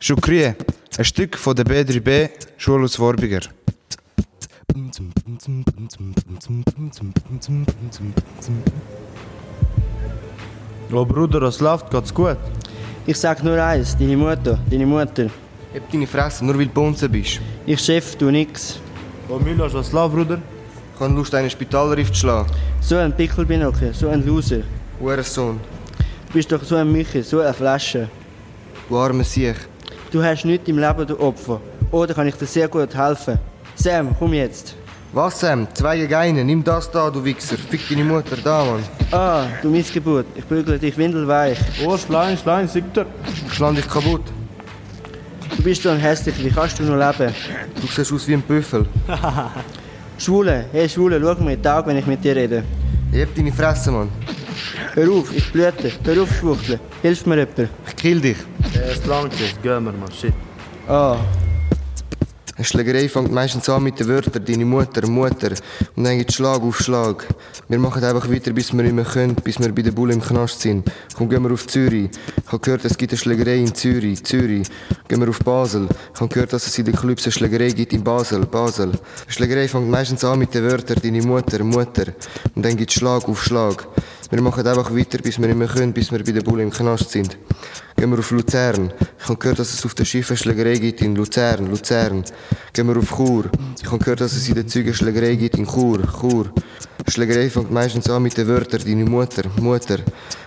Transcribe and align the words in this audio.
Schukrie, 0.00 0.54
ein 0.96 1.04
Stück 1.04 1.36
von 1.36 1.56
der 1.56 1.64
B3B, 1.66 2.30
Schule 2.56 2.84
aus 2.84 2.98
Worbiger. 2.98 3.40
Oh 10.92 11.04
Bruder, 11.04 11.40
was 11.42 11.60
läuft? 11.60 11.90
Geht's 11.90 12.12
gut? 12.14 12.36
Ich 13.06 13.16
sag 13.18 13.42
nur 13.42 13.62
eins, 13.62 13.96
deine 13.96 14.16
Mutter, 14.16 14.58
deine 14.70 14.86
Mutter. 14.86 15.26
Heb 15.72 15.90
deine 15.92 16.06
Fresse, 16.06 16.44
nur 16.44 16.56
weil 16.58 16.66
du 16.66 16.72
Bonze 16.72 17.08
bist. 17.08 17.40
Ich 17.66 17.80
Chef, 17.80 18.16
du 18.16 18.30
nix. 18.30 18.78
Oh 19.28 19.38
Milos, 19.38 19.74
was 19.74 19.92
läuft, 19.92 20.14
Bruder? 20.14 20.40
Ich 20.94 21.00
habe 21.00 21.14
Lust, 21.14 21.34
einen 21.34 21.50
Spitalriff 21.50 22.08
zu 22.12 22.20
schlagen. 22.20 22.48
So 22.80 22.96
ein 22.96 23.14
Pickelbinokel, 23.14 23.92
so 23.92 24.08
ein 24.08 24.24
Loser. 24.24 24.62
Hurensohn, 25.00 25.60
Du 26.28 26.32
bist 26.34 26.50
doch 26.52 26.62
so 26.62 26.76
ein 26.76 26.90
Michi, 26.90 27.22
so 27.22 27.40
eine 27.40 27.52
Flasche. 27.54 28.08
du 28.88 28.96
armer 28.96 29.24
Siech. 29.24 29.56
Du 30.10 30.22
hast 30.22 30.44
nichts 30.46 30.66
im 30.68 30.78
Leben, 30.78 31.06
du 31.06 31.20
Opfer. 31.20 31.60
Oder 31.90 32.14
kann 32.14 32.26
ich 32.26 32.34
dir 32.34 32.46
sehr 32.46 32.66
gut 32.68 32.94
helfen? 32.94 33.38
Sam, 33.74 34.14
komm 34.18 34.32
jetzt. 34.32 34.74
Was, 35.12 35.40
Sam? 35.40 35.66
Zwei 35.74 35.98
gegen 35.98 36.14
einen. 36.14 36.46
Nimm 36.46 36.64
das 36.64 36.90
da, 36.90 37.10
du 37.10 37.22
Wichser. 37.22 37.56
Fick 37.58 37.86
deine 37.90 38.04
Mutter 38.04 38.36
da, 38.42 38.64
Mann. 38.64 38.82
Ah, 39.12 39.44
du 39.60 39.68
Missgeburt. 39.68 40.26
Ich 40.34 40.44
bügle 40.44 40.78
dich 40.78 40.96
windelweich. 40.96 41.58
Oh, 41.84 41.96
Schlein, 41.98 42.38
Schlein, 42.38 42.68
siegt 42.68 42.96
er. 42.96 43.06
Ich 43.46 43.54
schlag 43.54 43.74
dich 43.74 43.88
kaputt. 43.88 44.22
Du 45.56 45.62
bist 45.62 45.82
so 45.82 45.90
ein 45.90 45.98
hässlich, 45.98 46.42
wie 46.42 46.50
kannst 46.50 46.78
du 46.78 46.84
nur 46.84 46.96
leben? 46.96 47.34
Du 47.80 47.86
siehst 47.86 48.12
aus 48.12 48.26
wie 48.28 48.34
ein 48.34 48.42
Büffel. 48.42 48.86
Schwule, 50.18 50.66
hey 50.72 50.88
Schwule, 50.88 51.20
schau 51.20 51.42
mir 51.42 51.52
in 51.54 51.62
die 51.62 51.68
Augen, 51.68 51.88
wenn 51.88 51.98
ich 51.98 52.06
mit 52.06 52.24
dir 52.24 52.34
rede. 52.34 52.64
Heb 53.12 53.34
deine 53.34 53.52
Fresse, 53.52 53.90
Mann. 53.90 54.08
Hör 54.98 55.12
auf, 55.12 55.32
ich 55.32 55.52
blüte. 55.52 55.92
Hör 56.02 56.22
auf, 56.24 56.34
Schwuchteln. 56.40 56.80
Hilf 57.02 57.24
mir 57.24 57.36
jemand. 57.36 57.70
Ich 57.86 57.94
kill 57.94 58.20
dich. 58.20 58.38
Er 58.74 58.90
ist 58.90 59.06
lang, 59.06 59.30
jetzt 59.38 59.62
gehen 59.62 59.84
wir, 59.84 59.92
Mann. 59.92 60.10
Shit. 60.10 60.34
Ah, 60.88 61.18
Eine 62.58 62.64
Schlägerei 62.64 63.08
fängt 63.08 63.30
meistens 63.30 63.68
an 63.68 63.84
mit 63.84 64.00
den 64.00 64.08
Wörtern 64.08 64.44
deine 64.44 64.64
Mutter, 64.64 65.06
Mutter. 65.06 65.52
Und 65.94 66.02
dann 66.02 66.18
geht 66.18 66.32
Schlag 66.32 66.60
auf 66.60 66.80
Schlag. 66.80 67.24
Wir 67.68 67.78
machen 67.78 68.02
einfach 68.02 68.28
weiter, 68.28 68.52
bis 68.52 68.76
wir 68.76 68.82
mehr 68.92 69.04
können, 69.04 69.36
bis 69.36 69.60
wir 69.60 69.72
bei 69.72 69.82
der 69.82 69.92
Bulle 69.92 70.14
im 70.14 70.20
Knast 70.20 70.62
sind. 70.62 70.90
Komm, 71.16 71.28
gehen 71.28 71.44
wir 71.44 71.52
auf 71.52 71.68
Zürich. 71.68 72.10
Ich 72.36 72.46
habe 72.48 72.58
gehört, 72.58 72.84
es 72.84 72.98
gibt 72.98 73.12
eine 73.12 73.18
Schlägerei 73.18 73.58
in 73.58 73.72
Zürich, 73.72 74.24
Zürich. 74.24 74.66
Gehen 75.06 75.20
wir 75.20 75.28
auf 75.28 75.38
Basel. 75.38 75.86
Ich 76.12 76.20
habe 76.20 76.34
gehört, 76.34 76.52
dass 76.52 76.66
es 76.66 76.76
in 76.76 76.86
den 76.86 76.96
Clubs 76.96 77.26
eine 77.26 77.32
Schlägerei 77.32 77.70
gibt 77.70 77.92
in 77.92 78.02
Basel, 78.02 78.44
Basel. 78.44 78.88
Eine 78.90 78.98
Schlägerei 79.28 79.68
fängt 79.68 79.88
meistens 79.88 80.24
an 80.24 80.40
mit 80.40 80.52
den 80.52 80.64
Wörtern 80.64 80.98
deine 81.00 81.22
Mutter, 81.22 81.62
Mutter. 81.62 82.06
Und 82.56 82.64
dann 82.64 82.76
geht 82.76 82.92
Schlag 82.92 83.28
auf 83.28 83.40
Schlag. 83.40 83.86
Wir 84.30 84.42
machen 84.42 84.66
einfach 84.66 84.92
weiter, 84.92 85.18
bis 85.18 85.40
wir 85.40 85.54
mehr 85.54 85.68
können, 85.68 85.92
bis 85.92 86.10
wir 86.10 86.24
bei 86.24 86.32
der 86.32 86.42
Bulle 86.42 86.64
im 86.64 86.70
Knast 86.70 87.10
sind. 87.12 87.38
Gehen 87.98 88.12
wir 88.12 88.20
auf 88.20 88.30
Luzern. 88.30 88.92
Ich 89.18 89.24
habe 89.28 89.36
gehört, 89.38 89.58
dass 89.58 89.74
es 89.74 89.84
auf 89.84 89.92
den 89.92 90.06
Schiffen 90.06 90.36
Schlägerei 90.36 90.74
gibt 90.74 91.00
in 91.00 91.16
Luzern, 91.16 91.66
Luzern. 91.66 92.22
Gehen 92.72 92.86
wir 92.86 92.96
auf 92.96 93.16
Chur. 93.16 93.46
Ich 93.76 93.86
habe 93.86 93.98
gehört, 93.98 94.20
dass 94.20 94.34
es 94.34 94.48
in 94.48 94.54
den 94.54 94.68
Zügen 94.68 94.94
Schlägerei 94.94 95.34
gibt 95.34 95.56
in 95.56 95.66
Chur, 95.66 95.98
Chur. 96.20 96.46
Schlägerei 97.08 97.50
fängt 97.50 97.72
meistens 97.72 98.08
an 98.08 98.22
mit 98.22 98.36
den 98.36 98.46
Wörtern 98.46 98.82
deine 98.86 99.04
Mutter, 99.04 99.42
Mutter. 99.60 99.98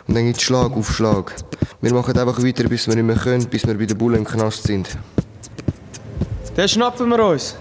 Und 0.08 0.16
dann 0.16 0.28
gibt 0.28 0.42
Schlag 0.42 0.72
auf 0.72 0.96
Schlag. 0.96 1.34
Wir 1.82 1.94
machen 1.94 2.18
einfach 2.18 2.42
weiter, 2.42 2.64
bis 2.70 2.88
wir 2.88 2.96
nicht 2.96 3.04
mehr 3.04 3.18
können, 3.18 3.46
bis 3.46 3.68
wir 3.68 3.78
bei 3.78 3.86
der 3.86 3.96
Bulle 3.96 4.18
im 4.18 4.24
Knast 4.24 4.64
sind. 4.64 4.98
Den 6.56 6.70
schnappen 6.70 7.10
wir 7.10 7.22
uns. 7.22 7.58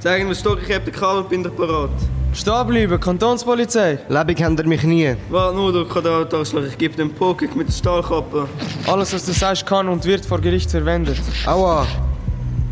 Sagen 0.00 0.28
wir 0.28 0.34
Stock, 0.34 0.58
ich 0.68 0.74
hab 0.74 0.84
den 0.84 0.92
Kabel, 0.92 1.24
bin 1.24 1.42
doch 1.42 1.56
parat. 1.56 1.88
Stehen 2.34 2.66
bleiben, 2.66 2.98
Kantonspolizei. 3.00 3.98
Lebig 4.08 4.42
habt 4.42 4.58
ihr 4.58 4.66
mich 4.66 4.82
nie. 4.82 5.14
Warte 5.30 5.56
nur, 5.56 5.72
du 5.72 5.84
Quadratarschlag, 5.84 6.64
ich 6.68 6.76
geb 6.78 6.96
den 6.96 7.10
Poker 7.14 7.46
mit 7.54 7.68
der 7.68 7.72
Stahlkappe. 7.72 8.48
Alles, 8.86 9.14
was 9.14 9.24
du 9.24 9.32
sagst, 9.32 9.64
kann 9.64 9.88
und 9.88 10.04
wird 10.04 10.26
vor 10.26 10.40
Gericht 10.40 10.70
verwendet. 10.70 11.16
Aua, 11.46 11.86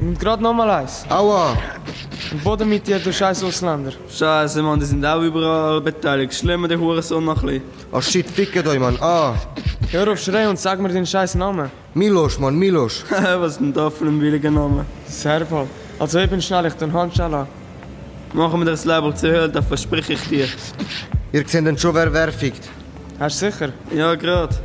Und 0.00 0.18
gerade 0.18 0.42
nochmal 0.42 0.68
eins. 0.70 1.04
aua. 1.08 1.56
Und 2.32 2.42
Boden 2.42 2.68
mit 2.68 2.86
dir, 2.88 2.98
du 2.98 3.12
scheiß 3.12 3.44
Ausländer. 3.44 3.92
Scheiße, 4.10 4.62
Mann, 4.62 4.80
die 4.80 4.86
sind 4.86 5.04
auch 5.06 5.20
überall 5.22 5.80
beteiligt. 5.80 6.34
Schlimmer 6.34 6.66
der 6.66 6.78
Hurensohn 6.80 7.24
noch 7.24 7.40
ein 7.42 7.46
bisschen. 7.46 7.62
Ah 7.92 8.02
shit, 8.02 8.28
fickt 8.28 8.66
euch, 8.66 8.80
Mann. 8.80 8.96
Ah, 9.00 9.34
Hör 9.92 10.10
auf 10.10 10.18
schreien 10.18 10.48
und 10.48 10.58
sag 10.58 10.80
mir 10.80 10.88
den 10.88 11.06
scheiß 11.06 11.34
Namen. 11.36 11.70
Milos, 11.94 12.38
Mann, 12.40 12.56
Milos. 12.56 13.04
Was 13.10 13.52
ist 13.52 13.60
denn 13.60 13.72
da 13.72 13.90
für 13.90 14.06
ein 14.06 14.18
billiger 14.18 14.50
Name? 14.50 14.84
Serval. 15.06 15.66
Also 16.00 16.18
eben 16.18 16.40
schnell, 16.42 16.66
ich 16.66 16.72
den 16.74 16.92
an. 16.94 17.46
Machen 18.32 18.60
wir 18.60 18.66
das 18.66 18.84
Leber 18.84 19.14
zu 19.14 19.28
Hölle, 19.28 19.48
das 19.50 19.64
verspreche 19.66 20.14
ich 20.14 20.22
dir. 20.28 20.46
Ihr 21.32 21.44
seht 21.46 21.66
dann 21.66 21.76
schon, 21.76 21.94
wer 21.94 22.12
wer 22.12 22.32
fickt. 22.32 22.68
Hast 23.18 23.42
du 23.42 23.50
sicher? 23.50 23.70
Ja, 23.94 24.14
grad. 24.14 24.58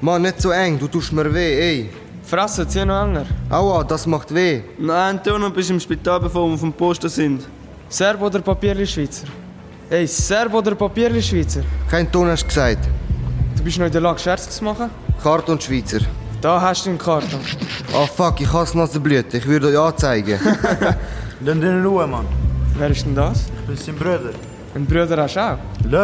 Mann, 0.00 0.22
nicht 0.22 0.40
so 0.40 0.50
eng, 0.50 0.78
du 0.78 0.86
tust 0.86 1.12
mir 1.12 1.32
weh, 1.32 1.60
ey. 1.60 1.90
Fresse, 2.22 2.68
zieh 2.68 2.84
noch 2.84 3.04
enger. 3.04 3.24
Aua, 3.50 3.82
das 3.84 4.06
macht 4.06 4.32
weh. 4.34 4.60
Nein, 4.78 5.18
du 5.24 5.38
noch 5.38 5.50
bist 5.50 5.70
im 5.70 5.80
Spital, 5.80 6.20
bevor 6.20 6.46
wir 6.46 6.54
auf 6.54 6.60
dem 6.60 6.72
Posten 6.72 7.08
sind. 7.08 7.46
Serb 7.88 8.20
oder 8.20 8.40
Papierli 8.40 8.86
Schweizer? 8.86 9.26
Ey, 9.88 10.06
Serb 10.06 10.52
oder 10.52 10.74
Papierli 10.74 11.22
Schweizer? 11.22 11.62
Kein 11.90 12.12
Ton 12.12 12.28
hast 12.28 12.42
du 12.42 12.48
gesagt. 12.48 12.86
Du 13.56 13.62
bist 13.64 13.78
noch 13.78 13.86
in 13.86 13.92
der 13.92 14.02
Lage, 14.02 14.18
Scherz 14.18 14.48
zu 14.50 14.62
machen? 14.62 14.90
Karton 15.22 15.58
Schweizer. 15.58 16.00
Da 16.40 16.60
hast 16.60 16.84
du 16.84 16.90
den 16.90 16.98
Karton. 16.98 17.40
Ah 17.94 18.06
fuck, 18.06 18.40
ich 18.40 18.52
hasse 18.52 18.76
Nasenblüte. 18.76 19.38
Ich 19.38 19.46
würde 19.46 19.68
euch 19.68 19.78
anzeigen. 19.78 20.38
Den 21.40 21.62
in 21.62 21.84
Ruhe, 21.84 22.06
Mann. 22.06 22.26
Wer 22.78 22.90
ist 22.90 23.04
denn 23.04 23.14
das? 23.16 23.46
Ich 23.60 23.66
bin 23.66 23.76
sein 23.76 23.96
Bruder. 23.96 24.30
Ein 24.72 24.86
Bruder 24.86 25.16
hast 25.22 25.34
du 25.34 25.40
auch. 25.40 25.58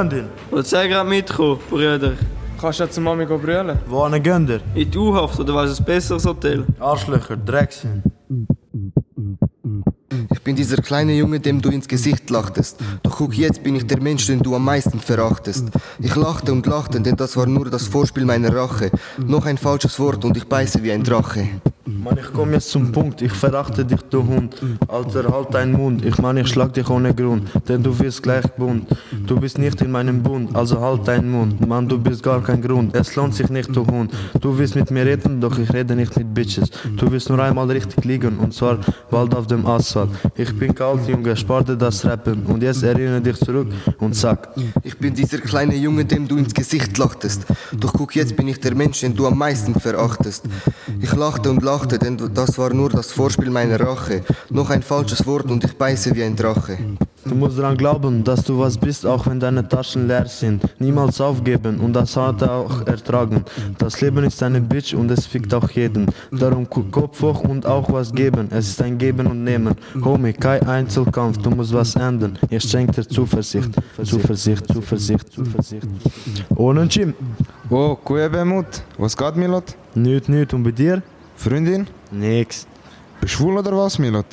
Den. 0.09 0.25
Willst 0.51 0.73
du 0.73 0.89
gerade 0.89 1.09
mitkommen, 1.09 1.61
Brüder? 1.71 2.15
Kannst 2.61 2.81
du 2.81 2.91
zu 2.91 3.01
Mami 3.01 3.27
go 3.27 3.39
brüllen? 3.39 3.79
Wo 3.87 4.03
an 4.03 4.21
Gönder? 4.21 4.59
In 4.75 4.91
die 4.91 4.99
U-Haft 4.99 5.39
oder 5.39 5.55
was 5.55 5.79
ein 5.79 5.85
besseres 5.85 6.25
Hotel? 6.25 6.65
Arschlöcher, 6.81 7.37
Dreckschen. 7.37 8.03
Ich 10.33 10.43
bin 10.43 10.57
dieser 10.57 10.79
kleine 10.79 11.15
Junge, 11.15 11.39
dem 11.39 11.63
du 11.63 11.71
ins 11.71 11.87
Gesicht 11.87 12.29
lachtest. 12.31 12.81
Doch 13.05 13.19
guck, 13.19 13.35
jetzt 13.39 13.63
bin 13.63 13.77
ich 13.77 13.87
der 13.87 14.01
Mensch, 14.01 14.27
den 14.27 14.41
du 14.41 14.57
am 14.57 14.65
meisten 14.65 14.99
verachtest. 14.99 15.69
Ich 16.01 16.17
lachte 16.17 16.53
und 16.53 16.67
lachte, 16.67 17.01
denn 17.01 17.15
das 17.15 17.37
war 17.37 17.47
nur 17.47 17.71
das 17.71 17.87
Vorspiel 17.87 18.25
meiner 18.25 18.53
Rache. 18.53 18.91
Noch 19.25 19.47
ein 19.47 19.59
falsches 19.59 20.01
Wort 20.01 20.25
und 20.25 20.37
ich 20.37 20.49
beiße 20.49 20.83
wie 20.83 20.91
ein 20.91 21.05
Drache. 21.05 21.49
Mann, 22.05 22.19
ich 22.19 22.31
komm 22.35 22.53
jetzt 22.53 22.69
zum 22.69 22.93
Punkt. 22.93 23.23
Ich 23.23 23.33
verachte 23.33 23.83
dich, 23.83 24.03
du 24.11 24.23
Hund. 24.27 24.57
Alter, 24.89 25.33
halt 25.33 25.55
deinen 25.55 25.73
Mund. 25.73 26.05
Ich 26.05 26.19
meine, 26.19 26.43
ich 26.43 26.49
schlag 26.49 26.75
dich 26.75 26.91
ohne 26.91 27.15
Grund. 27.15 27.49
Denn 27.67 27.83
du 27.83 27.99
wirst 27.99 28.23
gleich 28.23 28.45
bunt. 28.59 28.87
Du 29.27 29.41
bist 29.41 29.57
nicht 29.57 29.81
in 29.81 29.91
meinem 29.91 30.23
Bund, 30.23 30.55
also 30.55 30.79
halt 30.79 31.09
deinen 31.09 31.31
Mund. 31.31 31.67
Mann, 31.67 31.89
du 31.89 31.99
bist 31.99 32.23
gar 32.23 32.43
kein 32.43 32.61
Grund. 32.61 32.95
Es 32.95 33.17
lohnt 33.17 33.35
sich 33.35 33.49
nicht, 33.49 33.75
du 33.75 33.87
Hund. 33.87 34.13
Du 34.39 34.59
willst 34.59 34.75
mit 34.75 34.91
mir 34.91 35.07
reden, 35.07 35.41
doch 35.41 35.59
ich 35.59 35.73
rede 35.73 35.97
nicht 35.97 36.15
mit 36.19 36.35
Bitches. 36.35 36.69
Du 36.95 37.11
willst 37.11 37.31
nur 37.31 37.43
einmal 37.43 37.71
richtig 37.71 38.05
liegen, 38.05 38.37
und 38.37 38.53
zwar 38.53 38.81
bald 39.11 39.35
auf 39.35 39.47
dem 39.47 39.65
Asphalt. 39.65 40.11
Ich 40.37 40.55
bin 40.59 40.75
kalt, 40.75 41.09
Junge, 41.09 41.35
spar 41.35 41.65
dir 41.65 41.77
das 41.77 42.05
Rappen. 42.05 42.45
Und 42.45 42.63
jetzt 42.63 42.83
erinnere 42.83 43.23
dich 43.23 43.39
zurück 43.39 43.69
und 43.99 44.15
sag. 44.15 44.51
Ich 44.83 44.99
bin 44.99 45.15
dieser 45.15 45.39
kleine 45.39 45.75
Junge, 45.75 46.05
dem 46.05 46.29
du 46.29 46.37
ins 46.37 46.53
Gesicht 46.53 46.99
lachtest. 46.99 47.47
Doch 47.73 47.95
guck, 47.95 48.15
jetzt 48.15 48.37
bin 48.37 48.49
ich 48.49 48.61
der 48.61 48.75
Mensch, 48.75 49.01
den 49.01 49.17
du 49.17 49.27
am 49.27 49.39
meisten 49.39 49.75
verachtest. 49.81 50.45
Ich 51.01 51.15
lachte 51.15 51.51
und 51.51 51.63
lachte, 51.63 51.94
denn 51.99 52.17
du- 52.17 52.29
das 52.29 52.59
war 52.59 52.73
nur 52.73 52.89
das 52.91 53.13
Vorspiel 53.13 53.51
meiner 53.51 53.79
Rache. 53.81 54.23
Noch 54.51 54.71
ein 54.71 54.83
falsches 54.83 55.25
Wort 55.27 55.51
und 55.51 55.65
ich 55.65 55.77
beiße 55.77 56.15
wie 56.15 56.23
ein 56.23 56.37
Drache. 56.37 56.79
Du 57.27 57.35
musst 57.35 57.59
daran 57.59 57.77
glauben, 57.77 58.23
dass 58.23 58.45
du 58.45 58.59
was 58.59 58.77
bist, 58.77 59.07
auch 59.07 59.27
wenn 59.27 59.41
deine 59.41 59.67
Taschen 59.67 60.07
leer 60.07 60.27
sind. 60.27 60.63
Niemals 60.79 61.21
aufgeben 61.23 61.81
und 61.81 61.95
das 61.95 62.15
hat 62.17 62.43
er 62.43 62.53
auch 62.53 62.87
ertragen. 62.87 63.45
Das 63.79 64.01
Leben 64.03 64.25
ist 64.25 64.43
eine 64.43 64.61
Bitch 64.61 64.93
und 64.93 65.11
es 65.11 65.25
fickt 65.27 65.55
auch 65.55 65.71
jeden. 65.71 66.07
Darum 66.31 66.69
Kopf 66.69 67.23
hoch 67.23 67.41
und 67.45 67.65
auch 67.65 67.91
was 67.91 68.13
geben. 68.13 68.49
Es 68.51 68.69
ist 68.69 68.83
ein 68.83 68.99
Geben 68.99 69.27
und 69.27 69.43
Nehmen. 69.43 69.75
Homie, 70.05 70.35
kein 70.35 70.63
Einzelkampf, 70.69 71.39
du 71.39 71.49
musst 71.51 71.73
was 71.73 71.97
ändern. 71.97 72.39
Ich 72.51 72.63
schenk 72.65 72.93
dir 72.93 73.09
Zuversicht. 73.09 73.71
Zuversicht, 74.05 74.67
Zuversicht, 74.71 75.33
Zuversicht. 75.33 75.87
Ohne 76.57 76.83
Jim. 76.85 77.15
Oh, 77.71 77.97
Kuebemut. 77.97 78.67
Was 78.99 79.17
geht, 79.17 79.37
Milot? 79.37 79.75
Nüt, 79.95 80.29
nüt. 80.29 80.53
Und 80.53 80.63
bei 80.63 80.73
dir? 80.73 81.03
Freundin? 81.37 81.87
Nix. 82.11 82.67
Bist 83.21 83.35
du 83.35 83.39
schwul 83.39 83.59
oder 83.59 83.77
was, 83.77 83.99
Milot? 83.99 84.27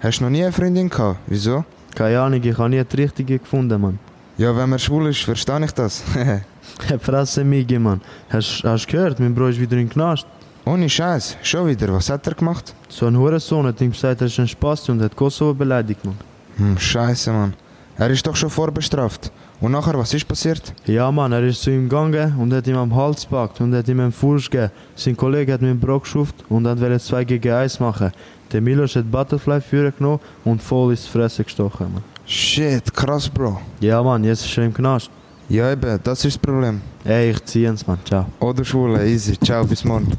Hast 0.00 0.18
du 0.18 0.24
noch 0.24 0.30
nie 0.30 0.42
eine 0.42 0.52
Freundin 0.52 0.88
gehabt? 0.88 1.18
Wieso? 1.26 1.64
Keine 1.94 2.20
Ahnung, 2.20 2.42
ich 2.42 2.56
habe 2.56 2.68
nie 2.68 2.82
die 2.84 2.96
richtige 3.02 3.38
gefunden, 3.38 3.80
Mann. 3.80 3.98
Ja, 4.36 4.56
wenn 4.56 4.70
man 4.70 4.78
schwul 4.78 5.08
ist, 5.08 5.22
verstehe 5.22 5.64
ich 5.64 5.72
das. 5.72 6.04
Fresse 7.00 7.42
Migi, 7.44 7.78
Mann. 7.78 8.00
Hast 8.30 8.62
du 8.62 8.76
gehört, 8.86 9.18
mein 9.18 9.34
Bro 9.34 9.48
ist 9.48 9.60
wieder 9.60 9.76
in 9.76 9.88
Knast. 9.88 10.26
Ohne 10.64 10.88
Scheiß. 10.88 11.38
Schon 11.42 11.66
wieder. 11.66 11.92
Was 11.92 12.10
hat 12.10 12.26
er 12.26 12.34
gemacht? 12.34 12.74
So 12.88 13.06
ein 13.06 13.16
Hurensohn 13.16 13.66
hat 13.66 13.80
ihm 13.80 13.90
gesagt, 13.90 14.20
er 14.20 14.26
ist 14.26 14.38
ein 14.38 14.46
Spaß 14.46 14.90
und 14.90 15.02
hat 15.02 15.16
Kosovo 15.16 15.54
beleidigt, 15.54 16.04
Mann. 16.04 16.18
Hm, 16.56 16.78
Scheiße, 16.78 17.32
Mann. 17.32 17.54
Er 17.96 18.10
ist 18.10 18.26
doch 18.26 18.36
schon 18.36 18.50
vorbestraft. 18.50 19.32
Und 19.60 19.72
nachher, 19.72 19.98
was 19.98 20.14
ist 20.14 20.28
passiert? 20.28 20.72
Ja, 20.86 21.10
Mann, 21.10 21.32
er 21.32 21.42
ist 21.42 21.62
zu 21.62 21.70
ihm 21.70 21.88
gegangen 21.88 22.34
und 22.38 22.52
hat 22.52 22.66
ihm 22.68 22.76
am 22.76 22.94
Hals 22.94 23.22
gepackt 23.22 23.60
und 23.60 23.74
hat 23.74 23.88
ihm 23.88 23.98
einen 23.98 24.12
Fuß 24.12 24.48
gegeben. 24.48 24.70
Sein 24.94 25.16
Kollege 25.16 25.52
hat 25.52 25.62
mit 25.62 25.70
dem 25.70 25.80
Bro 25.80 26.00
geschuft 26.00 26.34
und 26.48 26.66
hat 26.66 26.80
wollte 26.80 27.00
2 27.00 27.24
gegen 27.24 27.52
1 27.52 27.80
machen. 27.80 28.12
Der 28.52 28.60
Milos 28.60 28.94
hat 28.94 29.10
Butterfly 29.10 29.60
führen 29.60 29.92
genommen 29.98 30.20
und 30.44 30.62
voll 30.62 30.92
ins 30.92 31.06
Fresse 31.06 31.42
gestochen, 31.42 31.92
Mann. 31.92 32.04
Shit, 32.24 32.94
krass, 32.94 33.28
Bro. 33.28 33.60
Ja, 33.80 34.00
Mann, 34.02 34.22
jetzt 34.22 34.44
ist 34.44 34.56
er 34.56 34.64
im 34.66 34.74
Knast. 34.74 35.10
Ja, 35.48 35.72
eben, 35.72 35.98
das 36.04 36.24
ist 36.24 36.36
das 36.36 36.38
Problem. 36.38 36.80
Ey, 37.04 37.30
ich 37.30 37.44
zieh's, 37.44 37.86
Mann. 37.86 37.98
Ciao. 38.04 38.26
Oder 38.38 38.64
Schwule, 38.64 39.04
easy. 39.08 39.36
Ciao, 39.38 39.64
bis 39.64 39.82
morgen. 39.82 40.12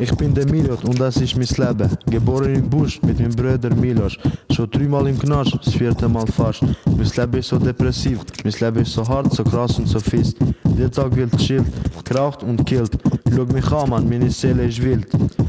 Ich 0.00 0.16
bin 0.16 0.32
der 0.32 0.46
Milot 0.46 0.82
und 0.84 0.98
das 0.98 1.18
ist 1.18 1.36
mein 1.36 1.46
Leben. 1.46 1.90
Geboren 2.06 2.54
im 2.54 2.70
Busch 2.70 3.02
mit 3.02 3.20
meinem 3.20 3.36
Bruder 3.36 3.74
Milos. 3.74 4.16
Schon 4.50 4.70
dreimal 4.70 5.06
im 5.06 5.18
Knast, 5.18 5.58
das 5.62 5.74
vierte 5.74 6.08
Mal 6.08 6.26
fast. 6.26 6.62
Mein 6.62 7.10
Leben 7.16 7.34
ist 7.38 7.48
so 7.48 7.58
depressiv, 7.58 8.20
mein 8.42 8.54
Leben 8.58 8.80
ist 8.80 8.94
so 8.94 9.06
hart, 9.06 9.30
so 9.34 9.44
krass 9.44 9.78
und 9.78 9.86
so 9.86 10.00
fies. 10.00 10.34
Der 10.64 10.90
Tag 10.90 11.14
wird 11.14 11.36
chillt, 11.36 11.66
geraucht 12.04 12.42
und 12.42 12.64
killt. 12.64 12.92
Schau 13.34 13.44
mich 13.44 13.70
an, 13.70 13.90
Mann, 13.90 14.08
meine 14.08 14.30
Seele 14.30 14.64
ist 14.64 14.82
wild. 14.82 15.06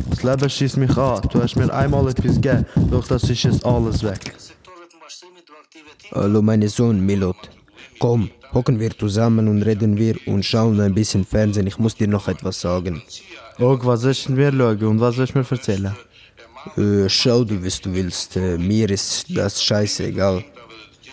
Das 0.10 0.24
Leben 0.24 0.50
schießt 0.50 0.76
mich 0.76 0.98
an, 0.98 1.22
du 1.32 1.42
hast 1.42 1.56
mir 1.56 1.74
einmal 1.74 2.10
etwas 2.10 2.36
gegeben, 2.36 2.66
doch 2.92 3.08
das 3.08 3.24
ist 3.24 3.44
jetzt 3.44 3.66
alles 3.66 4.04
weg. 4.04 4.36
Hallo 6.12 6.42
meine 6.42 6.68
Sohn 6.68 7.00
Milot. 7.00 7.38
Komm, 8.00 8.30
hocken 8.54 8.82
wir 8.82 8.92
zusammen 8.98 9.48
und 9.48 9.62
reden 9.62 9.96
wir 9.98 10.16
und 10.26 10.44
schauen 10.44 10.82
ein 10.82 10.94
bisschen 10.94 11.24
Fernsehen. 11.24 11.68
Ich 11.68 11.80
muss 11.80 11.96
dir 11.96 12.10
noch 12.10 12.28
etwas 12.28 12.60
sagen. 12.60 13.02
Og, 13.60 13.86
was 13.86 14.02
sollst 14.02 14.28
du 14.28 14.34
mir 14.34 14.52
schauen 14.52 14.84
und 14.88 15.00
was 15.00 15.16
sollst 15.16 15.34
du 15.34 15.40
mir 15.40 15.46
erzählen? 15.50 15.96
Äh, 16.78 17.10
schau 17.10 17.44
du, 17.44 17.62
wie 17.64 17.70
du 17.70 17.94
willst. 17.94 18.38
Äh, 18.38 18.58
mir 18.58 18.90
ist 18.90 19.26
das 19.30 19.64
scheißegal. 19.64 20.44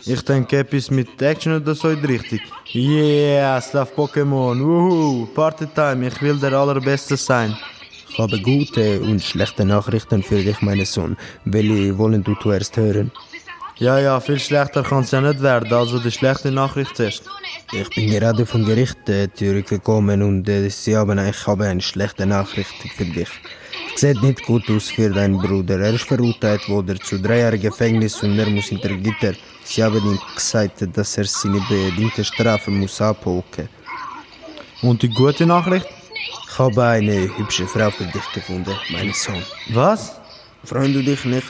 Ich 0.04 0.22
denke 0.22 0.58
etwas 0.58 0.90
mit 0.90 1.20
Action 1.20 1.56
oder 1.56 1.74
so 1.74 1.90
in 1.90 2.00
die 2.00 2.06
Richtung. 2.06 2.40
Yeah, 2.74 3.60
Slav 3.60 3.92
Pokémon, 3.94 4.58
wuhu, 4.60 5.26
Partytime, 5.34 6.08
ich 6.08 6.22
will 6.22 6.38
der 6.38 6.52
Allerbeste 6.52 7.16
sein. 7.16 7.56
Ich 8.08 8.18
habe 8.18 8.40
gute 8.40 9.00
und 9.00 9.22
schlechte 9.22 9.64
Nachrichten 9.64 10.22
für 10.22 10.42
dich, 10.42 10.60
mein 10.62 10.84
Sohn. 10.84 11.16
Welche 11.44 11.96
wollen 11.98 12.22
du 12.22 12.34
zuerst 12.36 12.76
hören? 12.76 13.10
Ja, 13.76 13.98
ja, 13.98 14.18
viel 14.20 14.38
schlechter 14.40 14.82
kann 14.82 15.04
es 15.04 15.10
ja 15.10 15.20
nicht 15.20 15.42
werden, 15.42 15.72
also 15.72 15.98
die 15.98 16.10
schlechte 16.10 16.50
Nachricht 16.50 16.96
zuerst. 16.96 17.24
Ich 17.70 17.90
bin 17.90 18.10
gerade 18.10 18.46
vom 18.46 18.64
Gericht 18.64 19.10
äh, 19.10 19.28
zurückgekommen 19.30 20.22
und 20.22 20.48
äh, 20.48 20.70
sie 20.70 20.96
haben, 20.96 21.18
ich 21.18 21.46
habe 21.46 21.66
eine 21.66 21.82
schlechte 21.82 22.24
Nachricht 22.24 22.74
für 22.96 23.04
dich. 23.04 23.28
Es 23.94 24.00
sieht 24.00 24.22
nicht 24.22 24.42
gut 24.46 24.70
aus 24.70 24.88
für 24.88 25.10
deinen 25.10 25.36
Bruder. 25.36 25.78
Er 25.78 25.92
ist 25.92 26.04
verurteilt 26.04 26.66
worden 26.70 26.98
zu 27.02 27.20
drei 27.20 27.40
Jahren 27.40 27.60
Gefängnis 27.60 28.22
und 28.22 28.38
er 28.38 28.48
muss 28.48 28.66
hinter 28.66 28.88
Gitter. 28.88 29.34
Sie 29.64 29.84
haben 29.84 29.98
ihm 29.98 30.18
gesagt, 30.34 30.96
dass 30.96 31.18
er 31.18 31.26
seine 31.26 31.60
bedingte 31.68 32.24
Strafe 32.24 32.70
muss 32.70 33.02
abhocken. 33.02 33.68
Und 34.80 35.02
die 35.02 35.10
gute 35.10 35.44
Nachricht? 35.44 35.86
Ich 36.50 36.58
habe 36.58 36.82
eine 36.82 37.36
hübsche 37.36 37.66
Frau 37.66 37.90
für 37.90 38.04
dich 38.04 38.32
gefunden, 38.32 38.74
mein 38.90 39.12
Sohn. 39.12 39.42
Was? 39.74 40.18
Freuen 40.64 40.94
du 40.94 41.02
dich 41.02 41.22
nicht? 41.26 41.46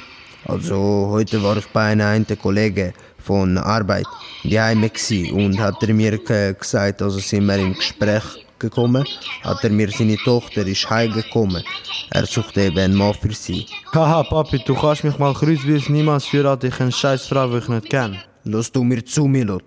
Also 0.47 1.09
heute 1.11 1.41
war 1.45 1.57
ich 1.59 1.67
bei 1.69 1.93
einer 1.93 2.09
einen 2.09 2.27
Kollege 2.39 2.93
von 3.29 3.59
Arbeit, 3.77 4.07
die 4.51 4.59
heim 4.65 4.83
gsi 4.97 5.21
und 5.41 5.55
hat 5.65 5.83
er 5.87 5.93
mir 6.01 6.15
ge- 6.29 6.55
gesagt, 6.63 7.03
also 7.03 7.19
sind 7.29 7.47
wir 7.49 7.59
im 7.67 7.75
Gespräch 7.75 8.27
gekommen, 8.59 9.05
hat 9.49 9.63
er 9.67 9.71
mir 9.79 9.91
seine 9.97 10.17
Tochter 10.29 10.67
ist 10.75 10.89
heimgekommen. 10.91 11.63
Er 12.11 12.25
sucht 12.35 12.57
eben 12.57 12.79
einen 12.85 12.95
Mann 13.01 13.15
für 13.21 13.35
sie. 13.45 13.67
Haha, 13.95 14.23
Papi, 14.33 14.59
du 14.67 14.75
kannst 14.75 15.05
mich 15.05 15.19
mal 15.19 15.35
kreuzweise 15.35 15.93
niemals 15.93 16.25
führen, 16.31 16.59
ich 16.69 16.81
eine 16.81 16.91
scheiß 17.01 17.27
Frau, 17.31 17.47
die 17.51 17.59
ich 17.59 17.69
nicht 17.69 17.91
kenne. 17.91 18.19
Lass 18.45 18.73
du 18.73 18.83
mir 18.83 19.05
zu, 19.05 19.27
Milot. 19.35 19.65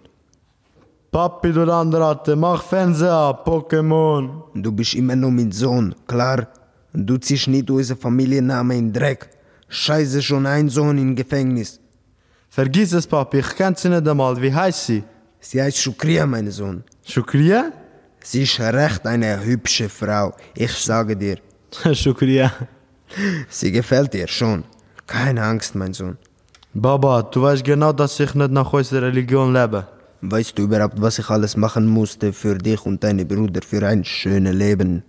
Papi, 1.11 1.49
du 1.51 1.63
Landratte, 1.65 2.35
mach 2.35 2.63
Fernseher 2.63 3.13
ab, 3.29 3.47
Pokémon. 3.47 4.21
Du 4.55 4.71
bist 4.71 4.93
immer 4.95 5.15
noch 5.15 5.29
mein 5.37 5.51
Sohn, 5.51 5.93
klar? 6.07 6.47
Du 6.93 7.17
ziehst 7.17 7.47
nicht 7.47 7.69
unseren 7.69 7.99
Familiennamen 8.05 8.77
in 8.77 8.93
Dreck. 8.93 9.29
Scheiße, 9.67 10.21
schon 10.21 10.45
ein 10.45 10.67
Sohn 10.69 10.97
im 10.97 11.15
Gefängnis. 11.15 11.79
Vergiss 12.53 12.91
es, 12.91 13.07
Papi, 13.07 13.39
ich 13.39 13.55
kenn 13.55 13.75
sie 13.75 13.87
nicht 13.87 14.05
einmal, 14.05 14.35
wie 14.41 14.53
heißt 14.53 14.85
sie? 14.87 15.03
Sie 15.39 15.61
heißt 15.61 15.77
Shukria, 15.77 16.25
mein 16.25 16.51
Sohn. 16.51 16.83
Shukriya? 17.07 17.71
Sie 18.21 18.43
ist 18.43 18.59
recht 18.59 19.07
eine 19.07 19.41
hübsche 19.41 19.87
Frau, 19.87 20.35
ich 20.53 20.73
sage 20.73 21.15
dir. 21.15 21.37
Shukriya. 21.93 22.51
Sie 23.47 23.71
gefällt 23.71 24.13
dir 24.13 24.27
schon. 24.27 24.65
Keine 25.07 25.41
Angst, 25.41 25.75
mein 25.75 25.93
Sohn. 25.93 26.17
Baba, 26.73 27.21
du 27.21 27.41
weißt 27.41 27.63
genau, 27.63 27.93
dass 27.93 28.19
ich 28.19 28.35
nicht 28.35 28.51
nach 28.51 28.73
unserer 28.73 29.03
Religion 29.03 29.53
lebe. 29.53 29.87
Weißt 30.19 30.57
du 30.57 30.63
überhaupt, 30.63 31.01
was 31.01 31.19
ich 31.19 31.29
alles 31.29 31.55
machen 31.55 31.87
musste 31.87 32.33
für 32.33 32.57
dich 32.57 32.85
und 32.85 33.01
deine 33.01 33.23
Brüder 33.23 33.61
für 33.61 33.87
ein 33.87 34.03
schönes 34.03 34.53
Leben? 34.53 35.03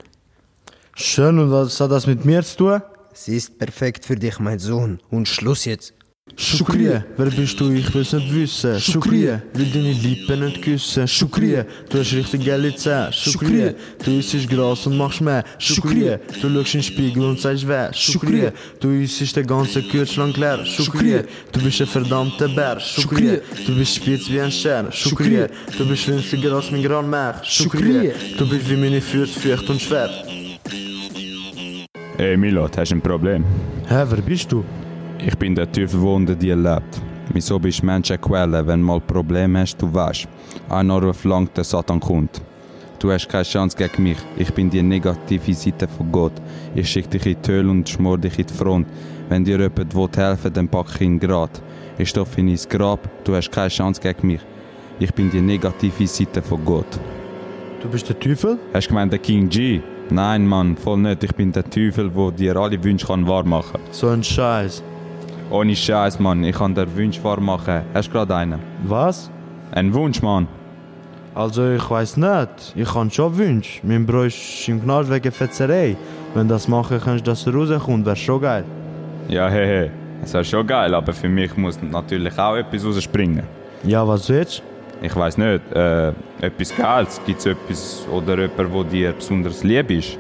Schön, 0.94 1.40
und 1.40 1.50
was 1.50 1.80
hat 1.80 1.90
das 1.90 2.06
mit 2.06 2.24
mir 2.24 2.44
zu 2.44 2.56
tun? 2.56 2.82
Sie 3.12 3.36
ist 3.36 3.58
perfekt 3.58 4.04
für 4.04 4.14
dich, 4.14 4.38
mein 4.38 4.60
Sohn. 4.60 5.00
Und 5.10 5.26
Schluss 5.26 5.64
jetzt. 5.64 5.92
Shukriya, 6.36 7.04
wer 7.16 7.26
bist 7.30 7.60
du? 7.60 7.70
Ich 7.72 7.94
will's 7.94 8.12
nicht 8.12 8.34
wissen. 8.34 8.80
Shukriya, 8.80 9.42
will 9.54 9.66
deine 9.66 9.92
Lippen 9.92 10.40
nicht 10.44 10.62
küssen. 10.62 11.06
Shukriya, 11.06 11.64
du 11.88 11.98
hast 11.98 12.12
richtig 12.12 12.44
geile 12.44 12.74
Zähne. 12.74 13.12
Shukriya, 13.12 13.74
du 14.04 14.18
isst 14.18 14.48
Gras 14.48 14.86
und 14.86 14.96
machst 14.96 15.20
mehr. 15.20 15.44
Shukriya, 15.58 16.18
du 16.40 16.48
schaust 16.48 16.74
in 16.74 16.80
den 16.80 16.82
Spiegel 16.82 17.22
und 17.24 17.40
sagst 17.40 17.68
weh. 17.68 17.92
Shukriya, 17.92 18.52
du 18.80 18.88
isst 18.88 19.36
den 19.36 19.46
ganzen 19.46 19.86
Kühlschrank 19.88 20.36
leer. 20.36 20.64
Shukriya, 20.64 21.22
du 21.52 21.60
bist 21.60 21.80
ein 21.80 21.86
verdammter 21.86 22.48
Bär. 22.48 22.80
Shukriya, 22.80 23.38
du 23.66 23.74
bist 23.76 23.96
spitz 23.96 24.28
wie 24.30 24.40
ein 24.40 24.50
Stern. 24.50 24.90
Shukriya, 24.90 25.48
du 25.76 25.86
bist 25.86 26.08
winziger 26.08 26.52
als 26.52 26.70
mein 26.70 26.82
Granmär. 26.82 27.40
Shukriya, 27.44 28.12
du 28.38 28.48
bist 28.48 28.68
wie 28.68 28.76
meine 28.76 29.00
Füße 29.00 29.38
feucht 29.38 29.68
und 29.68 29.80
schwer. 29.80 30.10
Ey 32.18 32.36
Milot, 32.36 32.76
hast 32.78 32.90
du 32.90 32.96
ein 32.96 33.00
Problem? 33.02 33.44
Hä, 33.88 34.04
wer 34.08 34.22
bist 34.22 34.50
du? 34.50 34.64
Ich 35.24 35.38
bin 35.38 35.54
der 35.54 35.68
unter 36.02 36.34
dir 36.34 36.56
lebt. 36.56 37.00
Wieso 37.32 37.56
bist 37.56 37.80
du 37.80 37.86
Menschenquelle, 37.86 38.66
wenn 38.66 38.80
du 38.80 38.86
mal 38.86 39.00
Probleme 39.00 39.60
hast, 39.60 39.80
du 39.80 39.92
weißt. 39.94 40.26
Einer 40.68 41.00
Ruf 41.00 41.24
lang, 41.24 41.48
der 41.54 41.62
Satan 41.62 42.00
kommt. 42.00 42.42
Du 42.98 43.12
hast 43.12 43.28
keine 43.28 43.44
Chance 43.44 43.76
gegen 43.76 44.02
mich. 44.02 44.18
Ich 44.36 44.52
bin 44.52 44.68
die 44.68 44.82
negative 44.82 45.54
Seite 45.54 45.86
von 45.86 46.10
Gott. 46.10 46.32
Ich 46.74 46.88
schicke 46.88 47.10
dich 47.10 47.26
in 47.26 47.36
die 47.40 47.52
Hölle 47.52 47.70
und 47.70 47.88
schmor 47.88 48.18
dich 48.18 48.36
in 48.36 48.46
die 48.46 48.52
Front. 48.52 48.88
Wenn 49.28 49.44
dir 49.44 49.60
jemand 49.60 49.94
will 49.94 50.08
helfen 50.16 50.52
dann 50.52 50.68
pack 50.68 50.86
ich 50.96 51.00
ihn 51.02 51.20
grad. 51.20 51.62
Ich 51.98 52.08
stopfe 52.08 52.40
ihn 52.40 52.48
ins 52.48 52.68
Grab. 52.68 53.08
Du 53.22 53.36
hast 53.36 53.52
keine 53.52 53.68
Chance 53.68 54.00
gegen 54.00 54.26
mich. 54.26 54.40
Ich 54.98 55.14
bin 55.14 55.30
die 55.30 55.40
negative 55.40 56.06
Seite 56.08 56.42
von 56.42 56.64
Gott. 56.64 56.98
Du 57.80 57.88
bist 57.88 58.08
der 58.08 58.18
Teufel? 58.18 58.58
Hast 58.74 58.86
du 58.86 58.88
gemeint, 58.88 59.12
der 59.12 59.20
King 59.20 59.48
G? 59.48 59.80
Nein, 60.10 60.46
Mann, 60.46 60.76
voll 60.76 60.98
nicht. 60.98 61.22
Ich 61.22 61.34
bin 61.34 61.52
der 61.52 61.64
Teufel, 61.64 62.10
der 62.10 62.30
dir 62.32 62.56
alle 62.56 62.82
Wünsche 62.82 63.06
kann 63.06 63.26
wahr 63.26 63.44
machen 63.44 63.80
So 63.92 64.08
ein 64.08 64.24
Scheiß. 64.24 64.82
Ohne 65.52 65.76
Scheiß, 65.76 66.18
Mann. 66.18 66.42
Ich 66.44 66.56
kann 66.56 66.74
dir 66.74 66.86
Wunsch 66.96 67.22
wahr 67.22 67.38
machen. 67.38 67.82
Hast 67.92 68.08
du 68.08 68.12
gerade 68.12 68.34
einen? 68.34 68.58
Was? 68.84 69.30
Ein 69.72 69.92
Wunsch, 69.92 70.22
Mann. 70.22 70.48
Also 71.34 71.72
ich 71.72 71.90
weiß 71.90 72.16
nicht. 72.16 72.72
Ich 72.74 72.90
kann 72.90 73.10
schon 73.10 73.36
Wünsche. 73.36 73.80
Mein 73.82 74.06
Bruder 74.06 74.24
ist 74.24 74.66
im 74.66 74.82
Knast 74.82 75.10
wegen 75.10 75.30
Fetzerei. 75.30 75.94
Wenn 76.32 76.48
das 76.48 76.68
machen 76.68 76.98
kannst, 77.04 77.26
dass 77.26 77.46
er 77.46 77.54
rauskommt, 77.54 78.06
wäre 78.06 78.16
schon 78.16 78.40
geil. 78.40 78.64
Ja, 79.28 79.46
hey, 79.50 79.66
hey. 79.66 79.90
Das 80.22 80.32
wäre 80.32 80.44
schon 80.44 80.66
geil, 80.66 80.94
aber 80.94 81.12
für 81.12 81.28
mich 81.28 81.54
muss 81.54 81.78
natürlich 81.82 82.38
auch 82.38 82.56
etwas 82.56 82.82
rausspringen. 82.86 83.42
Ja, 83.84 84.08
was 84.08 84.30
willst 84.30 84.62
Ich 85.02 85.14
weiß 85.14 85.36
nicht, 85.36 85.70
äh, 85.74 86.12
etwas 86.40 86.74
Geiles. 86.74 87.20
Gibt 87.26 87.40
es 87.40 87.44
etwas 87.44 88.06
oder 88.10 88.38
jemand, 88.40 88.72
wo 88.72 88.82
dir 88.84 89.12
besonders 89.12 89.62
lieb 89.62 89.90
ist? 89.90 90.16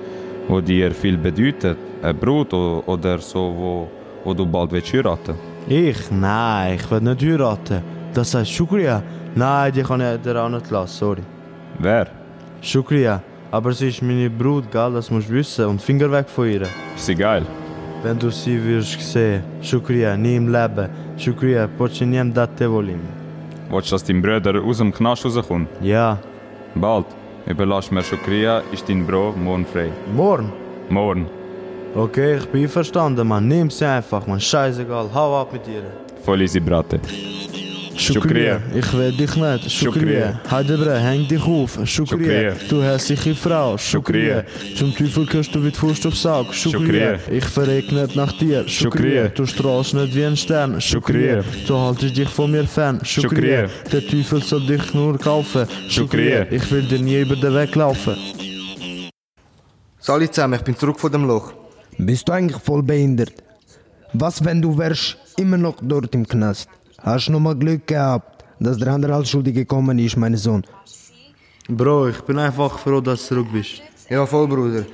Wo 0.46 0.60
dir 0.60 0.90
viel 0.90 1.16
bedeutet? 1.16 1.78
Ein 2.02 2.18
Brut 2.18 2.52
oder 2.52 3.16
so, 3.18 3.54
wo, 3.56 3.88
wo 4.24 4.34
du 4.34 4.46
bald 4.46 4.72
willst 4.72 4.92
heiraten 4.92 5.34
Ich? 5.68 6.10
Nein, 6.10 6.74
ich 6.74 6.90
will 6.90 7.00
nicht 7.00 7.22
heiraten. 7.22 7.82
Das 8.14 8.34
heißt 8.34 8.50
Shukriya? 8.50 9.02
Nein, 9.34 9.72
die 9.72 9.82
kann 9.82 10.00
ich 10.00 10.20
dir 10.20 10.36
auch 10.42 10.48
nicht 10.48 10.70
lassen, 10.70 10.98
sorry. 10.98 11.22
Wer? 11.78 12.06
Shukriya. 12.60 13.22
Aber 13.50 13.72
sie 13.72 13.88
ist 13.88 14.02
meine 14.02 14.30
Brut, 14.30 14.70
gell, 14.70 14.92
das 14.92 15.10
musst 15.10 15.28
du 15.28 15.34
wissen. 15.34 15.66
Und 15.66 15.80
Finger 15.80 16.10
weg 16.10 16.28
von 16.28 16.48
ihr. 16.48 16.62
Ist 16.62 17.06
sie 17.06 17.14
geil? 17.14 17.44
Wenn 18.02 18.18
du 18.18 18.30
sie 18.30 18.62
wirst 18.64 19.00
sehen. 19.00 19.42
Shukriya, 19.60 20.16
nie 20.16 20.36
im 20.36 20.52
Leben. 20.52 20.88
Shukriya, 21.16 21.68
pochi 21.78 22.04
niem 22.06 22.32
date 22.32 22.66
volim. 22.66 23.00
Willst 23.70 23.90
du, 23.90 23.94
dass 23.94 24.04
dein 24.04 24.20
Bruder 24.20 24.62
aus 24.62 24.78
dem 24.78 24.92
Knast 24.92 25.24
rauskommt? 25.24 25.68
Ja. 25.80 26.18
Bald. 26.74 27.06
Überlass 27.46 27.90
mir 27.90 28.02
Shukriya, 28.02 28.62
ist 28.72 28.88
dein 28.88 29.06
Bro 29.06 29.34
morgen 29.36 29.66
frei. 29.66 29.90
Morgen? 30.14 30.52
Morgen. 30.88 31.26
Okay, 31.94 32.38
ich 32.38 32.46
bin 32.46 32.68
verstanden, 32.68 33.26
man. 33.28 33.46
Nimm 33.46 33.70
sie 33.70 33.86
einfach, 33.86 34.26
man. 34.26 34.40
Scheißegal. 34.40 35.10
Hau 35.12 35.40
ab 35.40 35.52
mit 35.52 35.68
ihr. 35.68 35.82
Voll 36.24 36.40
easy, 36.42 36.58
Brate. 36.58 37.00
Shukriya, 37.94 38.60
ich 38.74 38.92
will 38.94 39.12
dich 39.12 39.36
nicht. 39.36 39.70
Shukriya, 39.70 40.40
Heidebre, 40.50 40.98
häng 40.98 41.28
dich 41.28 41.42
auf. 41.46 41.78
Shukriya, 41.84 42.54
du 42.68 42.82
hässliche 42.82 43.34
Frau. 43.34 43.76
Shukriya, 43.76 44.44
zum 44.76 44.94
Teufel 44.96 45.26
gehörst 45.26 45.54
du 45.54 45.62
wie 45.62 45.70
die 45.70 45.76
Faust 45.76 46.06
aufs 46.06 46.24
Auge. 46.24 46.52
Shukriya, 46.52 47.18
ich 47.30 47.44
verreck 47.44 47.92
nicht 47.92 48.16
nach 48.16 48.32
dir. 48.32 48.66
Shukriya, 48.66 49.28
du 49.28 49.44
strahlst 49.46 49.94
nicht 49.94 50.14
wie 50.14 50.24
ein 50.24 50.36
Stern. 50.36 50.80
Shukriya, 50.80 51.42
du 51.66 51.78
haltest 51.78 52.16
dich 52.16 52.28
von 52.28 52.50
mir 52.50 52.64
fern. 52.64 52.98
Shukriya, 53.04 53.68
der 53.92 54.06
Teufel 54.06 54.42
soll 54.42 54.66
dich 54.66 54.94
nur 54.94 55.18
kaufen. 55.18 55.66
Shukriya. 55.88 56.46
ich 56.50 56.70
will 56.70 56.82
dir 56.82 56.98
nie 56.98 57.20
über 57.20 57.36
den 57.36 57.54
Weg 57.54 57.74
laufen. 57.74 58.16
Sali 60.00 60.28
zusammen, 60.30 60.54
ich 60.54 60.62
bin 60.62 60.76
zurück 60.76 60.98
von 60.98 61.12
dem 61.12 61.26
Loch. 61.26 61.52
Bist 61.98 62.28
du 62.28 62.32
eigentlich 62.32 62.60
voll 62.60 62.82
behindert? 62.82 63.34
Was, 64.14 64.44
wenn 64.44 64.62
du 64.62 64.76
wärst 64.76 65.16
immer 65.36 65.58
noch 65.58 65.76
dort 65.82 66.14
im 66.14 66.26
Knast? 66.26 66.68
Hast 66.98 67.28
du 67.28 67.32
noch 67.32 67.40
mal 67.40 67.54
Glück 67.54 67.86
gehabt, 67.86 68.44
dass 68.58 68.78
der 68.78 68.92
andere 68.92 69.14
als 69.14 69.28
Schuldige 69.28 69.60
gekommen 69.60 69.98
ist, 69.98 70.16
mein 70.16 70.36
Sohn? 70.36 70.64
Bro, 71.68 72.08
ich 72.08 72.20
bin 72.22 72.38
einfach 72.38 72.78
froh, 72.78 73.00
dass 73.00 73.20
du 73.28 73.34
zurück 73.34 73.48
bist. 73.52 73.82
Ja, 74.08 74.26
voll, 74.26 74.48
Bruder. 74.48 74.84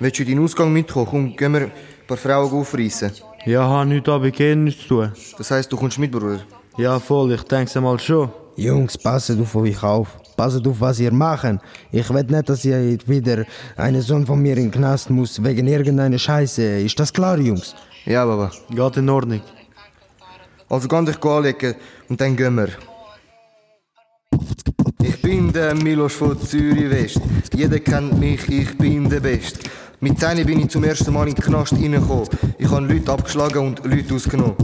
Willst 0.00 0.18
du 0.18 0.22
in 0.22 0.28
deinen 0.30 0.44
Ausgang 0.44 0.72
mitkommen? 0.72 1.06
Komm, 1.08 1.36
gehen 1.36 1.52
wir 1.52 1.60
ein 1.62 1.72
paar 2.06 2.16
Frauen 2.16 2.52
aufreißen. 2.52 3.12
Ja, 3.44 3.68
hat 3.68 3.88
nichts 3.88 4.08
aber 4.08 4.30
gehen 4.30 4.64
nichts 4.64 4.82
zu 4.82 4.88
tun. 4.88 5.12
Das 5.38 5.50
heisst, 5.50 5.70
du 5.70 5.76
kommst 5.76 5.98
mit, 5.98 6.10
Bruder. 6.10 6.40
Ja, 6.76 6.98
voll, 6.98 7.32
ich 7.32 7.42
denke 7.42 7.80
mal 7.80 7.98
schon. 7.98 8.30
Jungs, 8.56 8.98
passet 8.98 9.40
auf 9.40 9.54
euch 9.54 9.82
auf. 9.82 10.18
Passet 10.36 10.66
auf, 10.66 10.80
was 10.80 11.00
ihr 11.00 11.12
machen. 11.12 11.60
Ich 11.90 12.08
will 12.10 12.24
nicht, 12.24 12.48
dass 12.48 12.64
ihr 12.64 12.98
wieder 13.06 13.44
einen 13.76 14.02
Sohn 14.02 14.26
von 14.26 14.40
mir 14.40 14.56
in 14.56 14.64
den 14.64 14.70
Knast 14.70 15.10
muss, 15.10 15.42
wegen 15.42 15.66
irgendeiner 15.66 16.18
Scheiße. 16.18 16.80
Ist 16.80 16.98
das 17.00 17.12
klar, 17.12 17.38
Jungs? 17.38 17.74
Ja, 18.04 18.24
Baba. 18.24 18.50
Geht 18.70 18.96
in 18.98 19.08
Ordnung. 19.08 19.40
Also 20.68 20.88
geh 20.88 21.04
dich 21.04 21.24
anlegen 21.24 21.74
und 22.08 22.20
dann 22.20 22.36
gehen 22.36 22.54
wir. 22.56 22.68
Ich 25.02 25.22
bin 25.22 25.52
der 25.52 25.74
Milos 25.74 26.14
von 26.14 26.40
Zürich 26.40 26.90
West. 26.90 27.20
Jeder 27.54 27.78
kennt 27.78 28.18
mich, 28.18 28.48
ich 28.48 28.76
bin 28.76 29.08
der 29.08 29.20
Best. 29.20 29.58
Mit 30.00 30.20
10 30.20 30.44
bin 30.44 30.60
ich 30.60 30.68
zum 30.68 30.84
ersten 30.84 31.12
Mal 31.12 31.28
in 31.28 31.34
den 31.34 31.42
Knast 31.44 31.72
reingekommen. 31.72 32.28
Ich 32.58 32.70
habe 32.70 32.86
Leute 32.86 33.12
abgeschlagen 33.12 33.58
und 33.58 33.84
Leute 33.84 34.14
ausgenommen. 34.14 34.56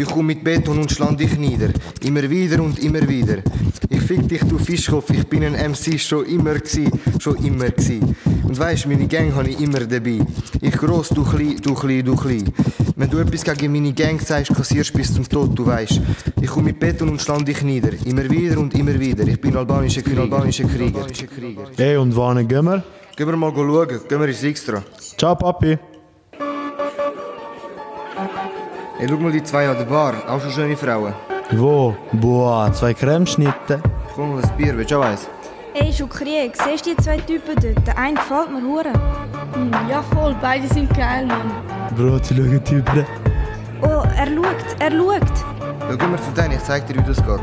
Ich 0.00 0.08
komme 0.08 0.28
mit 0.28 0.42
Beton 0.42 0.78
und 0.78 0.90
schlag 0.90 1.18
dich 1.18 1.36
nieder. 1.36 1.68
Immer 2.02 2.22
wieder 2.30 2.62
und 2.62 2.78
immer 2.78 3.06
wieder. 3.06 3.42
Ich 3.90 4.00
fick 4.00 4.26
dich, 4.26 4.42
du 4.44 4.56
Fischkopf, 4.56 5.10
ich 5.10 5.26
bin 5.26 5.44
ein 5.44 5.52
MC 5.52 6.00
schon 6.00 6.24
immer 6.24 6.54
gsi, 6.54 6.90
schon 7.18 7.36
immer 7.44 7.68
gsi. 7.68 8.00
Und 8.44 8.58
weisst, 8.58 8.86
meine 8.86 9.06
Gang 9.06 9.34
habe 9.34 9.50
ich 9.50 9.60
immer 9.60 9.80
dabei. 9.80 10.20
Ich 10.62 10.72
gross, 10.72 11.10
du 11.10 11.22
klein, 11.22 11.58
du 11.62 11.74
klein, 11.74 12.02
du 12.02 12.16
klein. 12.16 12.50
Wenn 12.96 13.10
du 13.10 13.18
etwas 13.18 13.44
gegen 13.44 13.72
meine 13.74 13.92
Gang 13.92 14.18
sagst, 14.18 14.54
kassierst 14.54 14.94
bis 14.94 15.12
zum 15.12 15.28
Tod, 15.28 15.50
du 15.58 15.66
weisst. 15.66 16.00
Ich 16.40 16.48
komme 16.48 16.68
mit 16.68 16.80
Beton 16.80 17.10
und 17.10 17.20
schlag 17.20 17.44
dich 17.44 17.60
nieder. 17.62 17.90
Immer 18.06 18.30
wieder 18.30 18.58
und 18.58 18.72
immer 18.72 18.98
wieder. 18.98 19.28
Ich 19.28 19.38
bin 19.38 19.54
albanischer 19.54 20.00
Krieger. 20.00 20.22
Albanischer 20.22 20.64
Krieger. 20.64 21.04
Ey, 21.76 21.98
und 21.98 22.16
wann 22.16 22.48
gehen 22.48 22.64
wir? 22.64 22.82
Gehen 23.16 23.28
wir 23.28 23.36
mal 23.36 23.52
schauen. 23.54 24.00
Gehen 24.08 24.18
wir 24.18 24.28
ins 24.28 24.42
Extra. 24.44 24.82
Ciao, 25.18 25.34
Papi. 25.34 25.78
Ey, 29.00 29.08
schau 29.08 29.16
mal 29.16 29.32
die 29.32 29.42
zwei 29.42 29.66
an 29.66 29.78
der 29.78 29.86
Bar. 29.86 30.12
Auch 30.28 30.42
schon 30.42 30.50
schöne 30.50 30.76
Frauen. 30.76 31.14
Wo? 31.52 31.96
Boah, 32.12 32.70
zwei 32.70 32.92
Cremeschnitte. 32.92 33.80
Komm 34.14 34.34
mal 34.34 34.42
ein 34.42 34.56
Bier, 34.58 34.76
willst 34.76 34.90
du 34.90 34.98
auch 34.98 35.04
eins? 35.06 35.26
Ey, 35.72 35.90
Schukrie, 35.90 36.52
siehst 36.52 36.84
du 36.84 36.90
die 36.94 37.02
zwei 37.02 37.16
Typen 37.16 37.54
dort? 37.62 37.86
Der 37.86 37.96
eine 37.96 38.16
gefällt 38.16 38.52
mir 38.52 38.60
hure. 38.60 38.92
Ja 39.88 40.02
voll, 40.02 40.36
beide 40.42 40.68
sind 40.68 40.92
geil, 40.94 41.24
Mann. 41.24 41.50
Bro, 41.96 42.18
sie 42.22 42.34
schauen 42.34 42.62
Typen. 42.62 43.06
Oh, 43.80 44.02
er 44.18 44.26
schaut, 44.26 44.80
er 44.80 44.90
schaut. 44.90 45.88
Ja, 45.88 45.96
gehen 45.96 46.10
wir 46.10 46.18
zu 46.22 46.30
denen, 46.36 46.52
ich 46.52 46.62
zeig 46.62 46.86
dir, 46.86 46.96
wie 46.96 47.02
das 47.02 47.16
geht. 47.16 47.40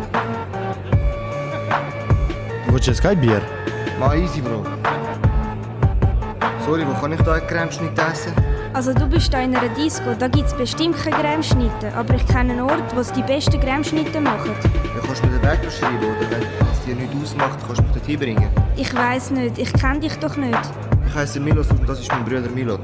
Du 2.67 2.73
willst 2.73 2.87
jetzt 2.87 3.01
kein 3.01 3.19
Bier? 3.19 3.41
Mal 3.99 4.19
easy, 4.19 4.41
Bro. 4.41 4.63
Sorry, 6.63 6.85
wo 6.87 6.93
kann 7.01 7.13
ich 7.13 7.21
da 7.21 7.33
einen 7.33 7.47
Cremeschnitt 7.47 7.97
essen? 7.97 8.33
Also 8.73 8.93
du 8.93 9.07
bist 9.07 9.33
da 9.33 9.39
in 9.39 9.55
einer 9.55 9.69
Disco, 9.69 10.13
da 10.17 10.27
gibt's 10.27 10.53
bestimmt 10.53 10.95
keine 10.97 11.15
Cremeschnitte, 11.15 11.91
aber 11.95 12.13
ich 12.15 12.25
kenne 12.27 12.53
einen 12.53 12.61
Ort, 12.61 12.95
wo 12.95 13.01
sie 13.01 13.13
die 13.13 13.23
besten 13.23 13.59
Cremeschnitte 13.59 14.21
machen. 14.21 14.51
Ja, 14.95 15.01
kannst 15.05 15.23
du 15.23 15.27
mir 15.27 15.39
den 15.39 15.49
Weg 15.49 15.61
beschreiben, 15.63 15.97
oder 15.97 16.31
wenn 16.31 16.41
es 16.41 16.85
dir 16.85 16.95
nichts 16.95 17.15
ausmacht, 17.23 17.57
kannst 17.65 17.79
du 17.79 17.83
mich 17.83 17.91
dorthin 17.93 18.19
bringen. 18.19 18.49
Ich 18.75 18.93
weiß 18.95 19.31
nicht, 19.31 19.57
ich 19.57 19.73
kenne 19.73 19.99
dich 19.99 20.15
doch 20.17 20.35
nicht. 20.37 20.59
Ich 21.07 21.15
heiße 21.15 21.39
Milos 21.39 21.69
und 21.71 21.87
das 21.87 21.99
ist 21.99 22.11
mein 22.11 22.23
Bruder 22.23 22.49
Milot. 22.53 22.81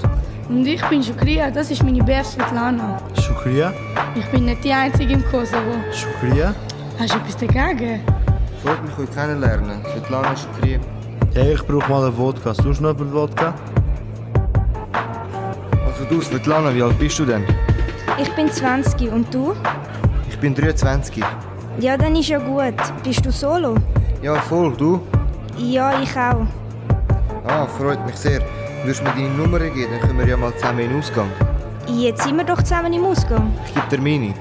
Und 0.49 0.65
ich 0.65 0.83
bin 0.85 1.03
Shukria, 1.03 1.51
das 1.51 1.69
ist 1.69 1.83
meine 1.83 2.03
BF 2.03 2.25
Svetlana. 2.25 2.99
Shukria? 3.21 3.73
Ich 4.15 4.25
bin 4.27 4.45
nicht 4.45 4.63
die 4.63 4.73
Einzige 4.73 5.13
im 5.13 5.23
Kosovo. 5.25 5.75
Shukria? 5.91 6.55
Hast 6.99 7.13
du 7.13 7.17
etwas 7.19 7.37
dagegen? 7.37 8.01
Ich 8.57 8.65
wollte 8.65 8.83
mich 8.83 8.97
heute 8.97 9.11
kennenlernen. 9.13 9.81
Svetlana 9.91 10.35
Shukri. 10.35 10.79
Hey, 11.33 11.53
ich 11.53 11.65
brauche 11.65 11.89
mal 11.89 12.05
einen 12.05 12.17
Wodka. 12.17 12.53
Suchst 12.53 12.79
du 12.79 12.83
noch 12.83 12.97
einen 12.97 13.13
Wodka? 13.13 13.53
Also 16.03 16.15
du, 16.15 16.21
Svetlana, 16.21 16.75
wie 16.75 16.83
alt 16.83 16.99
bist 16.99 17.17
du 17.17 17.25
denn? 17.25 17.45
Ich 18.17 18.29
bin 18.35 18.51
20 18.51 19.09
und 19.09 19.33
du? 19.33 19.55
Ich 20.29 20.37
bin 20.37 20.53
23. 20.53 21.23
Ja, 21.79 21.95
dann 21.95 22.17
ist 22.17 22.27
ja 22.27 22.39
gut. 22.39 22.73
Bist 23.03 23.25
du 23.25 23.31
solo? 23.31 23.75
Ja, 24.21 24.35
voll, 24.35 24.73
du? 24.75 24.99
Ja, 25.57 26.01
ich 26.01 26.11
auch. 26.17 26.45
Ah, 27.47 27.65
freut 27.65 28.05
mich 28.05 28.17
sehr. 28.17 28.41
Würdest 28.83 28.99
du 28.99 29.05
mir 29.05 29.11
deine 29.11 29.29
Nummer 29.29 29.59
geben, 29.59 29.91
dann 29.91 30.01
können 30.01 30.19
wir 30.19 30.27
ja 30.27 30.35
mal 30.35 30.53
zusammen 30.57 30.79
in 30.79 30.89
den 30.89 30.99
Ausgang. 30.99 31.29
Jetzt 31.87 32.23
sind 32.23 32.35
wir 32.35 32.43
doch 32.43 32.61
zusammen 32.61 32.91
im 32.91 33.05
Ausgang. 33.05 33.53
Ich 33.65 33.73
gebe 33.73 33.87
dir 33.87 34.01
meine. 34.01 34.33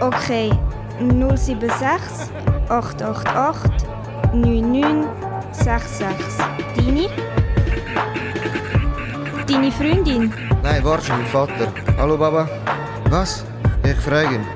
Okay, 0.00 0.50
076 0.98 2.28
888 2.68 3.70
9966. 4.34 6.26
Deine? 6.76 7.08
Deine 9.46 9.70
Freundin? 9.70 10.32
Nein, 10.62 10.84
warte, 10.84 11.10
mein 11.10 11.26
Vater. 11.26 11.72
Hallo, 11.98 12.16
Baba. 12.16 12.48
Was? 13.10 13.44
Ich 13.82 13.96
frage 13.96 14.36
ihn. 14.36 14.46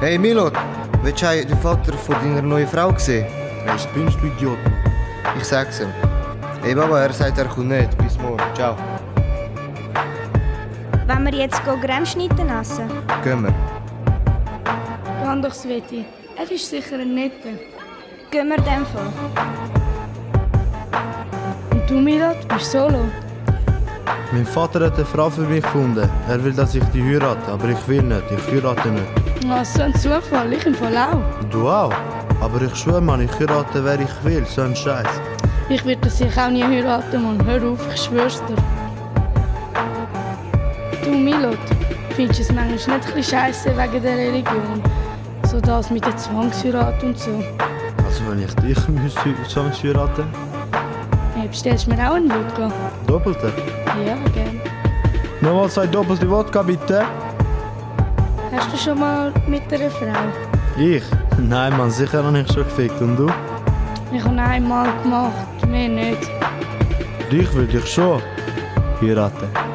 Hey, 0.00 0.16
Milot, 0.16 0.54
willst 1.02 1.22
du 1.22 1.44
den 1.44 1.58
Vater 1.58 1.92
von 1.92 2.14
deiner 2.14 2.40
neuen 2.40 2.66
Frau 2.66 2.96
sehen? 2.96 3.26
Hey, 3.66 3.78
spinnst 3.78 4.16
du 4.22 4.28
Idiot? 4.28 4.56
Ich 5.36 5.44
sag's 5.44 5.80
ihm. 5.80 5.92
Hey, 6.62 6.74
Baba, 6.74 7.00
er 7.02 7.12
sagt, 7.12 7.36
er 7.36 7.44
kommt 7.44 7.68
nicht. 7.68 7.98
Bis 7.98 8.16
morgen. 8.18 8.42
Ciao. 8.54 8.76
Wenn 11.06 11.24
wir 11.26 11.34
jetzt 11.34 11.62
Cremeschnitten 11.62 12.48
essen? 12.48 12.88
Gehen 13.22 13.42
wir. 13.42 13.54
Geh 15.22 15.42
doch, 15.42 15.52
Sveti. 15.52 16.06
Er 16.34 16.50
ist 16.50 16.70
sicher 16.70 16.96
ein 16.96 17.14
Netter. 17.14 17.58
Gehen 18.30 18.48
wir 18.48 18.56
in 18.56 18.64
dem 18.64 18.86
Fall. 18.86 19.12
Und 21.72 21.90
du, 21.90 21.94
Milat, 21.94 22.48
bist 22.48 22.72
solo? 22.72 23.04
Mein 24.32 24.44
Vater 24.44 24.86
hat 24.86 24.96
eine 24.96 25.04
Frau 25.04 25.30
für 25.30 25.42
mich 25.42 25.62
gefunden. 25.62 26.08
Er 26.28 26.42
will, 26.42 26.52
dass 26.52 26.74
ich 26.74 26.82
die 26.86 27.02
heirate, 27.02 27.50
aber 27.50 27.68
ich 27.68 27.88
will 27.88 28.02
nicht. 28.02 28.24
Ich 28.30 28.52
heirate 28.52 28.88
nicht. 28.88 29.06
Oh, 29.46 29.62
so 29.62 29.82
ein 29.82 29.94
Zufall, 29.94 30.52
ich 30.52 30.66
im 30.66 30.74
Fall 30.74 30.96
auch. 30.96 31.22
Du 31.50 31.68
auch? 31.68 31.92
Aber 32.40 32.60
ich 32.60 32.74
schwöre, 32.74 33.00
Mann, 33.00 33.20
ich 33.20 33.30
heirate, 33.38 33.84
wer 33.84 34.00
ich 34.00 34.24
will. 34.24 34.44
So 34.46 34.62
ein 34.62 34.74
Scheiß. 34.74 35.06
Ich 35.68 35.84
werde 35.84 36.02
das 36.02 36.18
sicher 36.18 36.46
auch 36.46 36.50
nie 36.50 36.64
heiraten, 36.64 37.22
Mann. 37.22 37.46
Hör 37.46 37.70
auf, 37.70 37.78
ich 37.94 38.02
schwör's 38.02 38.42
dir. 38.46 38.56
Du, 41.04 41.10
Milot, 41.10 41.58
findest 42.16 42.40
du 42.40 42.42
es 42.42 42.52
manchmal 42.52 42.98
nicht 42.98 43.16
ein 43.16 43.22
scheiße 43.22 43.70
wegen 43.76 44.02
der 44.02 44.16
Religion? 44.16 44.82
So 45.48 45.60
das 45.60 45.90
mit 45.90 46.04
der 46.04 46.16
Zwangsheirat 46.16 47.00
und 47.04 47.16
so. 47.16 47.30
Also 48.04 48.22
wenn 48.28 48.42
ich 48.42 48.54
dich 48.56 48.88
müsste 48.88 49.34
zwangsheiraten? 49.48 50.24
Hey, 51.36 51.46
bestellst 51.46 51.86
du 51.86 51.90
mir 51.94 52.10
auch 52.10 52.14
einen 52.16 52.28
Wodka? 52.28 52.72
Doppelte? 53.06 53.52
Ja, 54.04 54.16
gern. 54.34 54.60
Nochmal 55.40 55.70
zwei 55.70 55.86
doppelte 55.86 56.28
Wodka, 56.28 56.62
bitte. 56.62 57.04
Hast 58.54 58.72
du 58.72 58.76
schon 58.76 58.98
mal 58.98 59.32
mit 59.46 59.72
einer 59.72 59.90
Frau? 59.90 60.06
Ich? 60.78 61.02
Nein, 61.38 61.76
Mann, 61.76 61.90
sicher 61.90 62.22
noch 62.22 62.30
nicht 62.30 62.52
schon 62.52 62.64
gefickt. 62.64 63.00
Und 63.00 63.16
du? 63.16 63.28
Ich 64.12 64.22
habe 64.24 64.40
einmal 64.40 64.88
gemacht, 65.02 65.66
mehr 65.68 65.88
nicht. 65.88 66.30
Dich 67.30 67.52
würde 67.54 67.78
ich 67.78 67.86
schon 67.92 68.22
heiraten. 69.00 69.65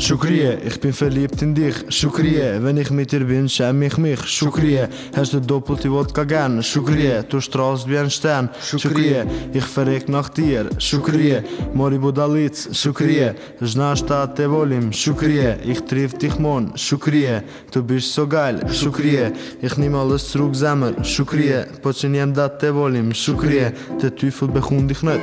Shukrie, 0.00 0.56
ich 0.64 0.78
bin 0.78 0.92
verliebt 0.92 1.42
in 1.42 1.54
dich. 1.54 1.74
Shukrie, 1.88 2.62
wenn 2.62 2.76
ich 2.76 2.90
mit 2.90 3.10
dir 3.10 3.24
bin, 3.24 3.48
schäme 3.48 3.86
ich 3.86 3.98
mich. 3.98 4.20
Shukrie, 4.26 4.86
hast 5.16 5.32
du 5.32 5.40
doppelte 5.40 5.90
Wodka 5.90 6.22
gern? 6.22 6.62
Shukrie, 6.62 7.24
du 7.28 7.40
strahlst 7.40 7.88
wie 7.88 7.98
ein 7.98 8.08
Stern. 8.08 8.48
Shukrie, 8.62 9.24
ich 9.52 9.64
verreck 9.64 10.08
nach 10.08 10.28
dir. 10.28 10.70
Shukrie, 10.78 11.42
mori 11.74 11.98
budalic. 11.98 12.54
Shukrie, 12.72 13.34
znaš 13.60 13.98
šta 13.98 14.26
te 14.26 14.46
volim. 14.46 14.92
Shukrie, 14.92 15.56
ich 15.64 15.80
triff 15.80 16.14
dich 16.14 16.38
morgen. 16.38 16.72
Shukrie, 16.76 17.42
du 17.72 17.82
bist 17.82 18.14
so 18.14 18.26
geil. 18.28 18.60
Shukrie, 18.72 19.32
ich 19.60 19.76
nehme 19.76 19.98
alles 19.98 20.28
zurück 20.30 20.54
zusammen. 20.54 21.04
Shukrie, 21.04 21.64
počinjem 21.82 22.32
da 22.34 22.48
te 22.48 22.70
volim. 22.70 23.12
Shukrie, 23.12 23.72
der 24.00 24.14
Teufel 24.14 24.46
bekommt 24.46 24.90
dich 24.90 25.02
nicht. 25.02 25.20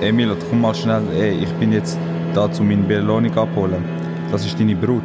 Ey 0.00 0.12
Milot, 0.12 0.38
komm 0.48 0.62
mal 0.62 0.74
schnell. 0.74 1.02
Ey, 1.14 1.42
ich 1.42 1.52
bin 1.60 1.72
jetzt 1.72 1.98
da, 2.38 2.48
um 2.60 2.68
meine 2.68 2.82
Belohnung 2.82 3.36
abholen. 3.36 3.82
Das 4.30 4.44
ist 4.44 4.58
deine 4.58 4.76
Brut. 4.76 5.02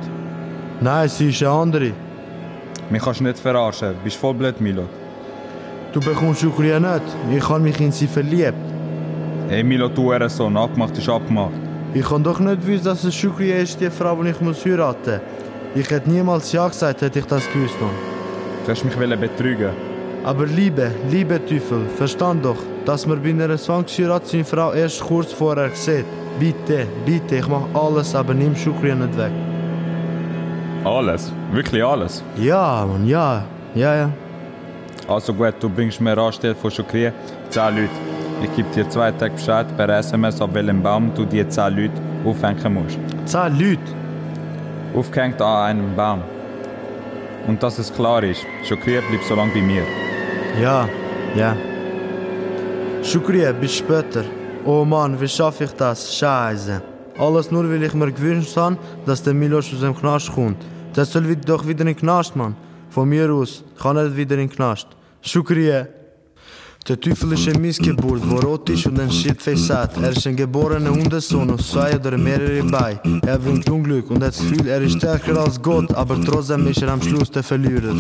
Nein, 0.80 1.10
sie 1.10 1.30
ist 1.30 1.42
eine 1.42 1.52
andere. 1.52 1.92
Mich 2.90 3.02
kannst 3.02 3.20
du 3.20 3.24
nicht 3.24 3.40
verarschen. 3.40 3.96
Bist 4.04 4.18
voll 4.18 4.36
blöd, 4.36 4.60
Milot. 4.62 4.90
Du 5.94 6.00
bekommst 6.00 6.42
Shukria 6.42 6.80
nicht. 6.80 7.08
Ich 7.36 7.50
habe 7.50 7.60
mich 7.60 7.80
in 7.80 7.92
sie 7.92 8.08
verliebt. 8.08 8.66
Ey 9.50 9.64
Milot, 9.64 9.98
du 9.98 10.12
Ehrensohn, 10.12 10.56
abgemacht 10.58 10.98
ist 10.98 11.10
abgemacht. 11.10 11.54
Ich 11.94 12.06
kann 12.06 12.24
doch 12.24 12.40
nicht 12.40 12.66
wissen, 12.68 12.86
dass 12.86 13.04
es 13.04 13.16
Shukria 13.16 13.58
ist, 13.58 13.80
die 13.80 13.90
Frau, 13.90 14.16
die 14.22 14.30
ich 14.30 14.42
muss 14.42 14.66
heiraten 14.66 15.20
Ich 15.76 15.90
hätte 15.90 16.10
niemals 16.10 16.52
Ja 16.52 16.68
gesagt, 16.68 17.02
hätte 17.02 17.20
ich 17.20 17.26
das 17.26 17.46
gewusst. 17.52 17.76
Du 18.66 18.72
hast 18.72 18.84
mich 18.86 18.96
betrügen. 18.96 19.72
Aber 20.24 20.46
Liebe, 20.46 20.92
Liebe 21.12 21.40
Teufel, 21.46 21.86
verstand 21.98 22.46
doch, 22.46 22.62
dass 22.86 23.06
man 23.06 23.22
bei 23.22 23.30
einer 23.30 23.58
Zwangsheirat 23.58 24.26
seine 24.28 24.46
Frau 24.46 24.72
erst 24.72 25.02
kurz 25.02 25.34
vorher 25.34 25.72
sieht. 25.74 26.06
Bitte, 26.40 26.88
bitte, 27.06 27.36
ich 27.36 27.48
mache 27.48 27.68
alles, 27.74 28.16
aber 28.16 28.34
nimm 28.34 28.56
Shukria 28.56 28.96
nicht 28.96 29.18
weg. 29.18 29.32
Alles? 30.84 31.32
Wirklich 31.52 31.84
alles? 31.84 32.24
Ja, 32.38 32.86
Mann, 32.86 33.08
ja. 33.08 33.44
Ja, 33.76 33.96
ja. 33.96 34.10
Also 35.08 35.34
gut, 35.34 35.54
du 35.60 35.70
bringst 35.70 36.02
mir 36.02 36.18
anstelle 36.18 36.56
von 36.56 36.72
Shukri 36.72 37.12
10 37.50 37.76
Leute. 37.76 37.90
Ich 38.42 38.56
gebe 38.56 38.70
dir 38.74 38.90
zwei 38.90 39.12
Tage 39.12 39.34
Bescheid 39.34 39.66
per 39.78 39.90
SMS, 39.90 40.42
ab 40.42 40.50
welchem 40.54 40.82
Baum 40.82 41.12
du 41.16 41.26
die 41.26 41.48
10 41.48 41.76
Leute 41.76 41.94
aufhängen 42.26 42.74
musst. 42.74 42.98
Zehn 43.26 43.60
Leute? 43.60 43.80
Aufgehängt 44.96 45.42
an 45.42 45.66
einem 45.70 45.96
Baum. 45.96 46.22
Und 47.48 47.62
dass 47.62 47.78
es 47.80 47.94
klar 47.94 48.24
ist, 48.24 48.46
Shukriya 48.64 49.02
bleibt 49.10 49.26
so 49.26 49.36
lange 49.36 49.52
bei 49.54 49.62
mir. 49.62 49.84
Ja, 50.62 50.88
ja. 51.36 51.56
Shukriya, 53.04 53.52
bis 53.52 53.76
später. 53.76 54.24
Oh 54.66 54.86
Mann, 54.86 55.20
wie 55.20 55.28
schaffe 55.28 55.66
ich 55.66 55.72
das? 55.72 56.16
Scheiße. 56.16 56.82
Alles 57.18 57.52
nur, 57.52 57.70
weil 57.70 57.84
ich 57.84 57.94
mir 57.94 58.10
gewünscht 58.10 58.56
habe, 58.56 58.78
dass 59.06 59.22
der 59.22 59.34
Milos 59.34 59.74
aus 59.74 59.82
dem 59.82 59.94
Knast 59.94 60.32
kommt. 60.32 60.58
Der 60.96 61.04
soll 61.04 61.36
doch 61.36 61.68
wieder 61.68 61.82
in 61.82 61.88
den 61.88 61.96
Knast, 61.98 62.34
Mann. 62.38 62.56
Von 62.90 63.10
mir 63.10 63.30
aus 63.30 63.64
kann 63.82 63.98
er 63.98 64.16
wieder 64.16 64.36
in 64.36 64.48
den 64.48 64.50
Knast. 64.50 64.88
Shukriya. 65.22 65.88
Der 66.88 67.00
Teufel 67.00 67.34
ist 67.34 67.48
eine 67.50 67.60
Missgeburt, 67.60 68.22
wo 68.30 68.38
rot 68.38 68.70
ist 68.70 68.86
und 68.86 69.00
ein 69.00 69.12
Shitface 69.12 69.70
hat. 69.70 69.98
Er 70.02 70.12
ist 70.12 70.26
ein 70.28 70.36
geborener 70.36 70.92
Hundesohn 70.92 71.52
aus 71.52 71.72
zwei 71.72 71.96
oder 71.96 72.18
mehrere 72.18 72.64
bei. 72.64 73.00
Er 73.26 73.40
bringt 73.40 73.70
Unglück 73.70 74.10
und 74.12 74.24
hat 74.24 74.30
das 74.30 74.40
Gefühl, 74.40 74.68
er 74.68 74.82
ist 74.82 74.98
stärker 74.98 75.38
als 75.40 75.62
Gott, 75.62 75.94
aber 75.94 76.20
trotzdem 76.22 76.68
ist 76.68 76.82
er 76.82 76.90
am 76.90 77.02
Schluss 77.02 77.32
der 77.32 77.44
Verlierer. 77.44 77.96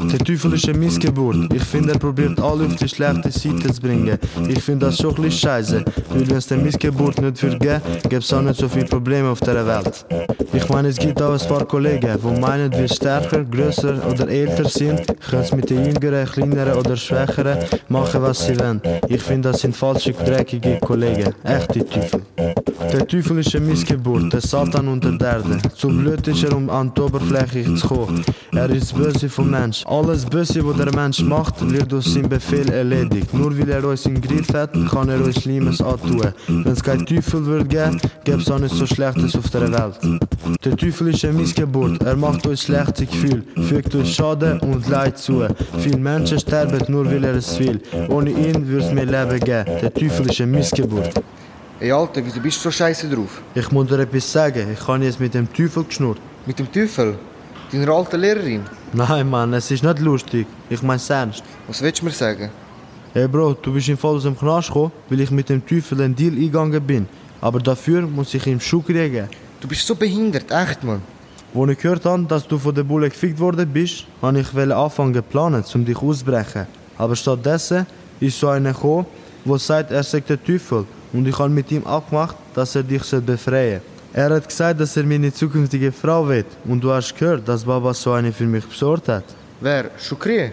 Der 0.00 0.18
Teufel 0.18 0.52
ist 0.52 0.68
eine 0.68 0.78
Missgeburt. 0.78 1.52
Ich 1.54 1.64
finde, 1.64 1.92
er 1.92 1.98
probiert 1.98 2.38
alle 2.38 2.66
auf 2.66 2.76
die 2.76 2.88
schlechte 2.88 3.30
Seite 3.30 3.72
zu 3.72 3.80
bringen. 3.80 4.18
Ich 4.48 4.62
finde 4.62 4.86
das 4.86 4.98
schon 4.98 5.10
ein 5.10 5.22
bisschen 5.22 5.32
scheiße, 5.32 5.84
weil 6.10 6.28
wenn 6.28 6.36
es 6.36 6.46
der 6.46 6.58
Missgeburt 6.58 7.20
nicht 7.20 7.42
würde 7.42 7.58
geben, 7.58 7.80
gäbe 8.02 8.16
es 8.16 8.32
auch 8.32 8.42
nicht 8.42 8.60
so 8.60 8.68
viele 8.68 8.86
Probleme 8.86 9.30
auf 9.30 9.40
der 9.40 9.66
Welt. 9.66 10.06
Ich 10.52 10.68
meine, 10.68 10.88
es 10.88 10.98
gibt 10.98 11.20
auch 11.22 11.32
ein 11.32 11.48
paar 11.48 11.64
Kollegen, 11.66 12.18
die 12.22 12.40
meinen, 12.40 12.72
wir 12.72 12.88
stärker, 12.88 13.42
größer 13.44 14.06
oder 14.10 14.28
älter 14.28 14.68
sind, 14.68 15.06
können 15.28 15.42
es 15.42 15.52
mit 15.52 15.70
den 15.70 15.84
Jüngeren, 15.84 16.26
Kleineren 16.26 16.74
oder 16.74 16.96
Schwächeren 16.96 17.58
machen, 17.88 18.22
was 18.22 18.46
sie 18.46 18.58
wollen. 18.60 18.80
Ich 19.08 19.22
finde, 19.22 19.50
das 19.50 19.60
sind 19.62 19.76
falsche, 19.76 20.12
dreckige 20.12 20.78
Kollegen. 20.80 21.34
Echte 21.42 21.86
Teufel. 21.86 22.22
Der 22.92 23.06
Teufel 23.06 23.38
ist 23.38 23.54
eine 23.54 23.66
Missgeburt, 23.66 24.32
der 24.32 24.40
Satan 24.40 24.88
unter 24.88 25.10
der 25.12 25.28
Erde. 25.28 25.58
Zu 25.74 25.88
blöd 25.88 26.26
ist 26.28 26.44
er, 26.44 26.56
um 26.56 26.70
an 26.70 26.92
die 26.96 27.00
Oberfläche 27.00 27.74
zu 27.74 27.88
kommen. 27.88 28.24
Er 28.52 28.70
ist 28.70 28.94
Böse 28.94 29.28
vom 29.28 29.50
Mensch. 29.50 29.84
Alles 29.88 30.24
Böse, 30.24 30.66
was 30.66 30.76
der 30.78 30.92
Mensch 30.92 31.22
macht, 31.22 31.54
wird 31.70 31.92
durch 31.92 32.06
seinen 32.06 32.28
Befehl 32.28 32.68
erledigt. 32.70 33.32
Nur 33.32 33.56
weil 33.56 33.70
er 33.70 33.84
uns 33.84 34.04
im 34.04 34.20
Griff 34.20 34.52
hat, 34.52 34.72
kann 34.90 35.08
er 35.08 35.24
uns 35.24 35.40
Schlimmes 35.40 35.80
antun. 35.80 36.32
Wenn 36.48 36.72
es 36.72 36.82
kein 36.82 37.06
Teufel 37.06 37.46
würde 37.46 37.66
geben, 37.66 38.00
gäbe 38.24 38.38
es 38.38 38.50
auch 38.50 38.58
nicht 38.58 38.74
so 38.74 38.84
Schlechtes 38.84 39.36
auf 39.36 39.48
der 39.50 39.70
Welt. 39.70 40.20
Der 40.64 40.76
Teufel 40.76 41.14
ist 41.14 41.24
eine 41.24 41.34
Missgeburt. 41.34 42.02
Er 42.02 42.16
macht 42.16 42.44
uns 42.48 42.62
schlechte 42.62 43.06
Gefühle, 43.06 43.44
fügt 43.68 43.94
uns 43.94 44.10
Schaden 44.10 44.58
und 44.58 44.88
Leid 44.88 45.18
zu. 45.18 45.46
Viele 45.78 45.98
Menschen 45.98 46.40
sterben 46.40 46.82
nur, 46.88 47.06
weil 47.06 47.22
er 47.22 47.36
es 47.36 47.56
will. 47.60 47.80
Ohne 48.08 48.30
ihn 48.30 48.66
würde 48.66 48.86
es 48.86 48.92
mehr 48.92 49.06
Leben 49.06 49.38
geben. 49.38 49.66
Der 49.82 49.94
Teufel 49.94 50.28
ist 50.28 50.40
eine 50.40 50.50
Missgeburt. 50.50 51.10
Ey 51.78 51.92
Alter, 51.92 52.22
wieso 52.24 52.40
bist 52.40 52.58
du 52.58 52.62
so 52.62 52.70
scheiße 52.72 53.08
drauf? 53.08 53.40
Ich 53.54 53.70
muss 53.70 53.86
dir 53.86 54.00
etwas 54.00 54.32
sagen. 54.32 54.66
Ich 54.72 54.88
habe 54.88 55.04
jetzt 55.04 55.20
mit 55.20 55.32
dem 55.32 55.46
Teufel 55.52 55.84
geschnurrt. 55.84 56.18
Mit 56.44 56.58
dem 56.58 56.72
Teufel? 56.72 57.14
Deiner 57.72 57.88
alten 57.90 58.20
Lehrerin? 58.20 58.62
Nein, 58.92 59.28
Mann, 59.28 59.52
es 59.54 59.68
ist 59.72 59.82
nicht 59.82 59.98
lustig. 59.98 60.46
Ich 60.70 60.82
mein's 60.82 61.10
ernst. 61.10 61.42
Was 61.66 61.82
willst 61.82 62.00
du 62.00 62.04
mir 62.04 62.12
sagen? 62.12 62.48
Hey 63.12 63.26
Bro, 63.26 63.54
du 63.54 63.72
bist 63.72 63.88
im 63.88 63.98
Fall 63.98 64.14
aus 64.14 64.22
dem 64.22 64.38
Knast 64.38 64.68
gekommen, 64.68 64.92
weil 65.08 65.20
ich 65.20 65.32
mit 65.32 65.48
dem 65.48 65.66
Teufel 65.66 66.00
einen 66.00 66.14
Deal 66.14 66.32
eingegangen 66.32 66.80
bin. 66.80 67.08
Aber 67.40 67.58
dafür 67.58 68.02
muss 68.02 68.32
ich 68.34 68.46
ihm 68.46 68.60
Schuh 68.60 68.82
kriegen. 68.82 69.28
Du 69.60 69.66
bist 69.66 69.84
so 69.84 69.96
behindert, 69.96 70.48
echt, 70.48 70.84
Mann. 70.84 71.02
Als 71.52 71.70
ich 71.70 71.78
gehört 71.78 72.04
habe, 72.04 72.22
dass 72.24 72.46
du 72.46 72.56
von 72.56 72.72
der 72.72 72.84
Bulle 72.84 73.08
gefickt 73.08 73.40
worden 73.40 73.68
bist, 73.68 74.06
habe 74.22 74.38
ich 74.38 74.54
wollte 74.54 74.76
anfangen 74.76 75.12
geplant, 75.12 75.74
um 75.74 75.84
dich 75.84 75.96
auszubrechen. 75.96 76.66
Aber 76.96 77.16
stattdessen 77.16 77.84
ist 78.20 78.38
so 78.38 78.48
einer 78.48 78.74
gekommen, 78.74 79.06
der 79.44 79.58
sagt, 79.58 79.90
er 79.90 80.04
sei 80.04 80.20
der 80.20 80.42
Teufel. 80.42 80.84
Und 81.12 81.26
ich 81.26 81.36
habe 81.36 81.50
mit 81.50 81.72
ihm 81.72 81.84
abgemacht, 81.84 82.36
dass 82.54 82.76
er 82.76 82.84
dich 82.84 83.02
soll 83.02 83.22
befreien 83.22 83.80
Er 84.16 84.30
hat 84.30 84.48
gesagt, 84.48 84.80
dass 84.80 84.96
er 84.96 85.04
meine 85.04 85.30
zukünftige 85.30 85.92
Frau 85.92 86.26
wird. 86.26 86.46
Und 86.64 86.82
du 86.82 86.90
hast 86.90 87.14
gehört, 87.18 87.46
dass 87.46 87.64
Baba 87.64 87.92
so 87.92 88.12
eine 88.12 88.32
für 88.32 88.46
mich 88.46 88.64
besorgt 88.64 89.08
hat. 89.08 89.24
Wer? 89.60 89.90
Shukri? 89.98 90.52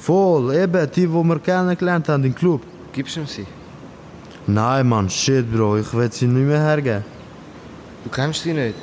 Voll, 0.00 0.54
eben, 0.54 0.90
die, 0.90 1.02
die 1.02 1.08
wir 1.08 1.38
kennengelernt 1.38 2.08
haben 2.08 2.24
im 2.24 2.34
Club. 2.34 2.62
Gibst 2.90 3.16
du 3.16 3.20
ihm 3.20 3.26
sie? 3.26 3.46
Nein, 4.46 4.88
Mann, 4.88 5.10
shit, 5.10 5.44
Bro, 5.52 5.76
ich 5.76 5.92
will 5.92 6.10
sie 6.10 6.26
nicht 6.26 6.46
mehr 6.46 6.58
hergeben. 6.58 7.04
Du 8.02 8.08
kennst 8.08 8.44
sie 8.44 8.54
nicht? 8.54 8.76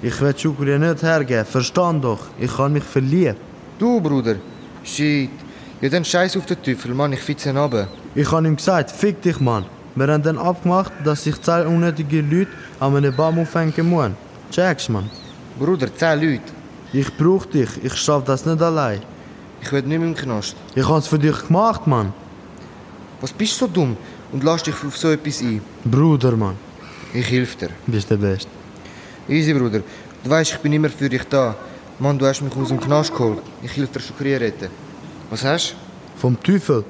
Ich 0.00 0.18
will 0.22 0.34
Shukri 0.38 0.78
nicht 0.78 1.02
hergeben, 1.02 1.44
verstand 1.44 2.02
doch. 2.02 2.22
Ich 2.38 2.56
habe 2.56 2.70
mich 2.70 2.84
verliebt. 2.84 3.36
Du, 3.78 4.00
Bruder? 4.00 4.36
Shit. 4.82 5.28
Ja, 5.82 5.88
dann 5.90 6.06
scheiß 6.06 6.34
auf 6.38 6.46
den 6.46 6.62
Teufel, 6.62 6.94
Mann, 6.94 7.12
ich 7.12 7.20
fitze 7.20 7.50
ihn 7.50 7.58
runter. 7.58 7.88
Ich 8.14 8.32
habe 8.32 8.46
ihm 8.46 8.56
gesagt, 8.56 8.90
fick 8.90 9.20
dich, 9.20 9.38
Mann. 9.38 9.66
Wir 9.94 10.06
haben 10.08 10.22
dann 10.22 10.38
abgemacht, 10.38 10.92
dass 11.04 11.26
ich 11.26 11.40
zwei 11.42 11.66
unnötige 11.66 12.20
Leute 12.20 12.50
an 12.78 12.96
einem 12.96 13.14
Baum 13.14 13.38
aufhängen 13.40 13.88
muss. 13.88 14.10
Checkst, 14.50 14.88
Mann. 14.90 15.10
Bruder, 15.58 15.94
zehn 15.94 16.20
Leute. 16.20 16.52
Ich 16.92 17.16
brauch 17.16 17.44
dich, 17.46 17.68
ich 17.82 17.94
schaff 17.94 18.24
das 18.24 18.46
nicht 18.46 18.60
allein. 18.62 19.00
Ich 19.62 19.70
will 19.72 19.82
nicht 19.82 19.98
mehr 19.98 20.08
im 20.08 20.14
Knast. 20.14 20.56
Ich 20.74 20.88
hab's 20.88 21.06
für 21.08 21.18
dich 21.18 21.46
gemacht, 21.46 21.86
Mann. 21.86 22.12
Was 23.20 23.32
bist 23.32 23.60
du 23.60 23.66
so 23.66 23.70
dumm 23.70 23.96
und 24.32 24.42
lass 24.42 24.62
dich 24.62 24.74
auf 24.84 24.96
so 24.96 25.10
etwas 25.10 25.40
ein? 25.42 25.60
Bruder, 25.84 26.32
Mann. 26.36 26.54
Ich 27.12 27.26
hilf 27.26 27.56
dir. 27.56 27.70
Bist 27.86 28.08
der 28.10 28.16
Beste. 28.16 28.48
Easy, 29.28 29.52
Bruder. 29.52 29.82
Du 30.24 30.30
weißt, 30.30 30.52
ich 30.52 30.58
bin 30.58 30.72
immer 30.72 30.88
für 30.88 31.08
dich 31.08 31.24
da. 31.24 31.54
Mann, 31.98 32.18
du 32.18 32.26
hast 32.26 32.40
mich 32.40 32.56
aus 32.56 32.68
dem 32.68 32.80
Knast 32.80 33.12
geholt. 33.12 33.42
Ich 33.62 33.72
hilf 33.72 33.90
dir 33.90 34.00
Shukri 34.00 34.34
retten. 34.36 34.68
Was 35.28 35.44
hast 35.44 35.74
Vom 36.16 36.40
Teufel. 36.42 36.82
du? 36.82 36.84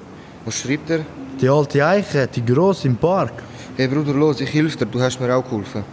Was 0.44 0.60
schreibt 0.60 0.88
er? 0.90 1.00
Die 1.40 1.48
alte 1.48 1.86
Eiche, 1.86 2.28
die 2.28 2.44
gross 2.44 2.84
im 2.84 2.96
Park. 2.96 3.32
Hey 3.76 3.88
Bruder, 3.88 4.12
los, 4.12 4.42
ich 4.42 4.50
hilf 4.50 4.76
dir. 4.76 4.84
Du 4.84 5.00
hast 5.00 5.18
mir 5.20 5.34
auch 5.34 5.42
geholfen. 5.42 5.84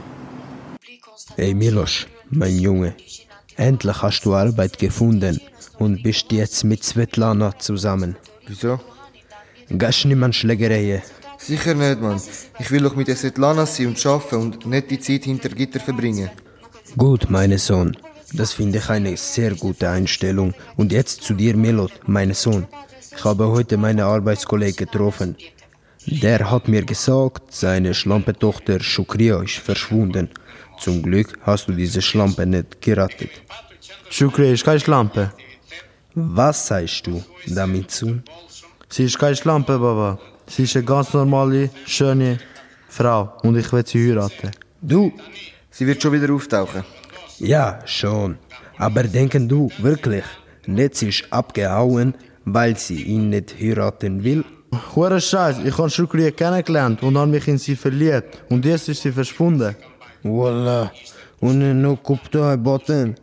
Hey 1.37 1.53
Milos, 1.53 2.05
mein 2.29 2.59
Junge, 2.59 2.93
endlich 3.55 4.01
hast 4.01 4.25
du 4.25 4.33
Arbeit 4.33 4.77
gefunden 4.77 5.39
und 5.79 6.03
bist 6.03 6.31
jetzt 6.33 6.65
mit 6.65 6.83
Svetlana 6.83 7.57
zusammen. 7.59 8.17
Wieso? 8.45 8.79
Gehst 9.69 10.05
nicht 10.05 10.17
mehr 10.17 10.25
an 10.25 10.33
Schlägereien. 10.33 11.01
Sicher 11.37 11.75
nicht, 11.75 12.01
Mann. 12.01 12.21
Ich 12.59 12.69
will 12.69 12.81
doch 12.81 12.95
mit 12.97 13.07
der 13.07 13.15
Svetlana 13.15 13.65
sein 13.65 13.87
und 13.87 14.05
arbeiten 14.05 14.35
und 14.35 14.65
nicht 14.65 14.91
die 14.91 14.99
Zeit 14.99 15.23
hinter 15.23 15.49
Gitter 15.49 15.79
verbringen. 15.79 16.29
Gut, 16.97 17.29
mein 17.29 17.57
Sohn. 17.57 17.95
Das 18.33 18.51
finde 18.51 18.79
ich 18.79 18.89
eine 18.89 19.15
sehr 19.15 19.51
gute 19.55 19.89
Einstellung. 19.89 20.53
Und 20.75 20.91
jetzt 20.91 21.21
zu 21.23 21.33
dir, 21.33 21.55
Milot, 21.55 21.93
mein 22.05 22.33
Sohn. 22.33 22.67
Ich 23.15 23.23
habe 23.23 23.47
heute 23.47 23.77
meine 23.77 24.05
Arbeitskollegen 24.05 24.85
getroffen. 24.85 25.35
Der 26.05 26.49
hat 26.49 26.67
mir 26.67 26.83
gesagt, 26.83 27.53
seine 27.53 27.93
Schlampetochter 27.93 28.79
Shukria 28.79 29.41
ist 29.41 29.57
verschwunden. 29.57 30.29
Zum 30.79 31.01
Glück 31.01 31.37
hast 31.41 31.67
du 31.67 31.73
diese 31.73 32.01
Schlampe 32.01 32.45
nicht 32.45 32.81
gerettet. 32.81 33.31
Shukri 34.09 34.53
ist 34.53 34.63
keine 34.63 34.79
Schlampe. 34.79 35.31
Was 36.15 36.67
sagst 36.67 37.05
du 37.07 37.23
damit 37.47 37.91
zu? 37.91 38.21
Sie 38.89 39.03
ist 39.03 39.19
keine 39.19 39.35
Schlampe, 39.35 39.77
Baba. 39.77 40.17
Sie 40.47 40.63
ist 40.63 40.75
eine 40.75 40.85
ganz 40.85 41.13
normale, 41.13 41.69
schöne 41.85 42.39
Frau. 42.87 43.33
Und 43.43 43.57
ich 43.57 43.71
will 43.73 43.85
sie 43.85 44.09
heiraten. 44.09 44.51
Du? 44.81 45.11
Sie 45.69 45.85
wird 45.85 46.01
schon 46.01 46.13
wieder 46.13 46.33
auftauchen. 46.33 46.83
Ja, 47.39 47.79
schon. 47.85 48.37
Aber 48.77 49.03
denken 49.03 49.47
du 49.49 49.69
wirklich, 49.79 50.23
Netz 50.65 51.01
ist 51.01 51.25
abgehauen, 51.31 52.13
weil 52.53 52.77
sie 52.77 53.01
ihn 53.03 53.29
nicht 53.29 53.55
heiraten 53.59 54.23
will? 54.23 54.43
Hure 54.95 55.21
Scheiß, 55.21 55.59
ich 55.65 55.77
habe 55.77 55.89
Shukri 55.89 56.31
kennengelernt 56.31 57.03
und 57.03 57.17
habe 57.17 57.31
mich 57.31 57.47
in 57.47 57.57
sie 57.57 57.75
verliebt. 57.75 58.43
Und 58.49 58.65
jetzt 58.65 58.89
ist 58.89 59.01
sie 59.01 59.11
verschwunden. 59.11 59.75
Wallah, 60.23 60.91
unë 61.41 61.73
nuk 61.77 62.01
kuptoj 62.03 62.57
botën. 62.65 63.13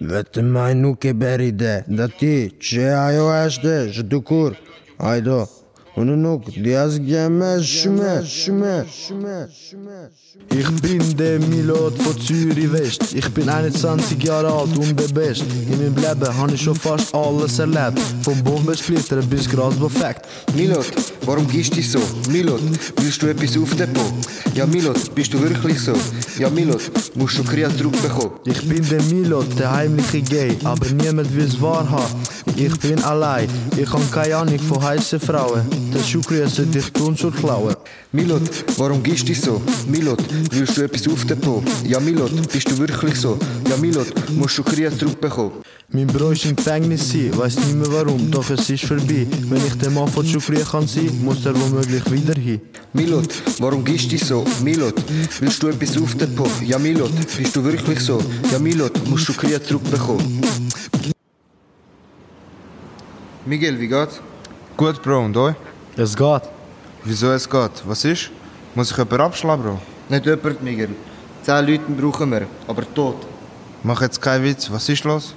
Vetëm 0.00 0.56
ai 0.56 0.74
nuk 0.74 1.04
e 1.04 1.12
beri 1.12 1.50
ide. 1.52 1.74
Dhe 1.86 2.08
ti, 2.18 2.34
që 2.58 2.86
ajo 2.96 3.26
është 3.36 3.74
zhdukur. 3.96 4.56
Ajdo, 4.98 5.44
Ich 10.56 10.80
bin 10.80 11.16
der 11.16 11.38
Milot 11.40 12.00
von 12.00 12.18
Zürich 12.18 12.72
West. 12.72 13.14
Ich 13.14 13.28
bin 13.30 13.48
21 13.48 14.22
Jahre 14.22 14.50
alt 14.52 14.76
und 14.78 14.98
der 14.98 15.08
Best. 15.08 15.44
In 15.70 15.78
meinem 15.78 15.96
Leben 15.96 16.36
habe 16.36 16.54
ich 16.54 16.62
schon 16.62 16.74
fast 16.74 17.14
alles 17.14 17.58
erlebt. 17.58 17.98
Vom 18.22 18.42
Bombensplitter 18.42 19.16
bis 19.22 19.48
Grasbefekt. 19.48 20.26
Milot, 20.54 20.90
warum 21.26 21.46
gehst 21.46 21.76
du 21.76 21.82
so? 21.82 22.00
Milot, 22.30 22.62
willst 22.96 23.22
du 23.22 23.26
etwas 23.26 23.56
auf 23.58 23.74
Depot? 23.76 24.12
Ja, 24.54 24.66
Milot, 24.66 25.14
bist 25.14 25.34
du 25.34 25.40
wirklich 25.42 25.78
so? 25.78 25.92
Ja, 26.40 26.48
Milot, 26.48 26.90
musst 27.16 27.36
du 27.36 27.44
Kriya 27.44 27.68
zurückbekommen? 27.68 28.30
Ich 28.46 28.66
bin 28.66 28.82
der 28.88 29.02
Milot, 29.02 29.58
der 29.58 29.72
heimliche 29.72 30.22
Gay, 30.22 30.56
aber 30.64 30.86
niemand 30.86 31.36
will 31.36 31.44
es 31.44 31.60
wahrhaben. 31.60 32.18
Ich 32.56 32.74
bin 32.80 32.98
allein, 33.04 33.46
ich 33.76 33.92
habe 33.92 34.02
keine 34.10 34.36
Ahnung 34.36 34.58
von 34.58 34.82
heißen 34.82 35.20
Frauen. 35.20 35.60
Der 35.92 36.02
Schukri 36.02 36.38
sollte 36.48 36.64
dich 36.64 36.90
Turnschuhe 36.94 37.30
klauen. 37.30 37.76
Milot, 38.12 38.40
warum 38.78 39.02
gehst 39.02 39.28
du 39.28 39.34
so? 39.34 39.60
Milot, 39.86 40.24
willst 40.50 40.78
du 40.78 40.84
etwas 40.84 41.06
auf 41.08 41.26
den 41.26 41.38
Po? 41.38 41.62
Ja, 41.84 42.00
Milot, 42.00 42.32
bist 42.50 42.70
du 42.70 42.78
wirklich 42.78 43.16
so? 43.16 43.38
Ja, 43.68 43.76
Milot, 43.76 44.06
musst 44.30 44.56
du 44.56 44.62
Krieg 44.62 44.98
zurückbekommen? 44.98 45.52
Mein 45.92 46.06
Bro 46.06 46.30
ist 46.30 46.44
im 46.44 46.54
Gefängnis 46.54 47.10
sein, 47.10 47.36
weiß 47.36 47.56
nicht 47.56 47.74
mehr 47.74 47.90
warum, 47.90 48.30
doch 48.30 48.48
es 48.48 48.70
ist 48.70 48.84
vorbei. 48.84 49.26
Wenn 49.48 49.66
ich 49.66 49.74
der 49.74 49.90
Mann 49.90 50.06
von 50.06 50.24
Schukri 50.24 50.62
kann 50.62 50.86
sein, 50.86 51.10
muss 51.24 51.44
er 51.44 51.60
womöglich 51.60 52.08
wieder 52.12 52.40
hin. 52.40 52.60
Milot, 52.92 53.34
warum 53.58 53.84
gehst 53.84 54.12
du 54.12 54.16
so? 54.16 54.44
Milot, 54.62 54.94
willst 55.40 55.60
du 55.60 55.66
etwas 55.66 56.00
auf 56.00 56.14
den 56.14 56.32
Po? 56.36 56.46
Ja, 56.64 56.78
Milot, 56.78 57.10
bist 57.36 57.56
du 57.56 57.64
wirklich 57.64 57.98
so? 57.98 58.22
Ja, 58.52 58.60
Milot, 58.60 59.04
musst 59.08 59.28
du 59.30 59.32
Krieg 59.32 59.66
zurückbekommen? 59.66 60.40
Miguel, 63.44 63.80
wie 63.80 63.88
geht's? 63.88 64.20
Gut, 64.76 65.02
Bro, 65.02 65.24
und 65.24 65.36
euch? 65.36 65.56
Es 65.96 66.16
geht. 66.16 66.42
Wieso 67.04 67.32
es 67.32 67.50
geht? 67.50 67.82
Was 67.84 68.04
ist? 68.04 68.30
Muss 68.76 68.92
ich 68.92 68.96
jemanden 68.96 69.22
abschlagen, 69.22 69.64
Bro? 69.64 69.80
Nicht 70.08 70.24
jemand, 70.24 70.62
Miguel. 70.62 70.90
Zehn 71.42 71.66
Leute 71.66 71.90
brauchen 71.98 72.30
wir, 72.30 72.46
aber 72.68 72.84
tot. 72.94 73.26
Mach 73.82 74.00
jetzt 74.02 74.22
keinen 74.22 74.44
Witz. 74.44 74.70
Was 74.70 74.88
ist 74.88 75.02
los? 75.02 75.34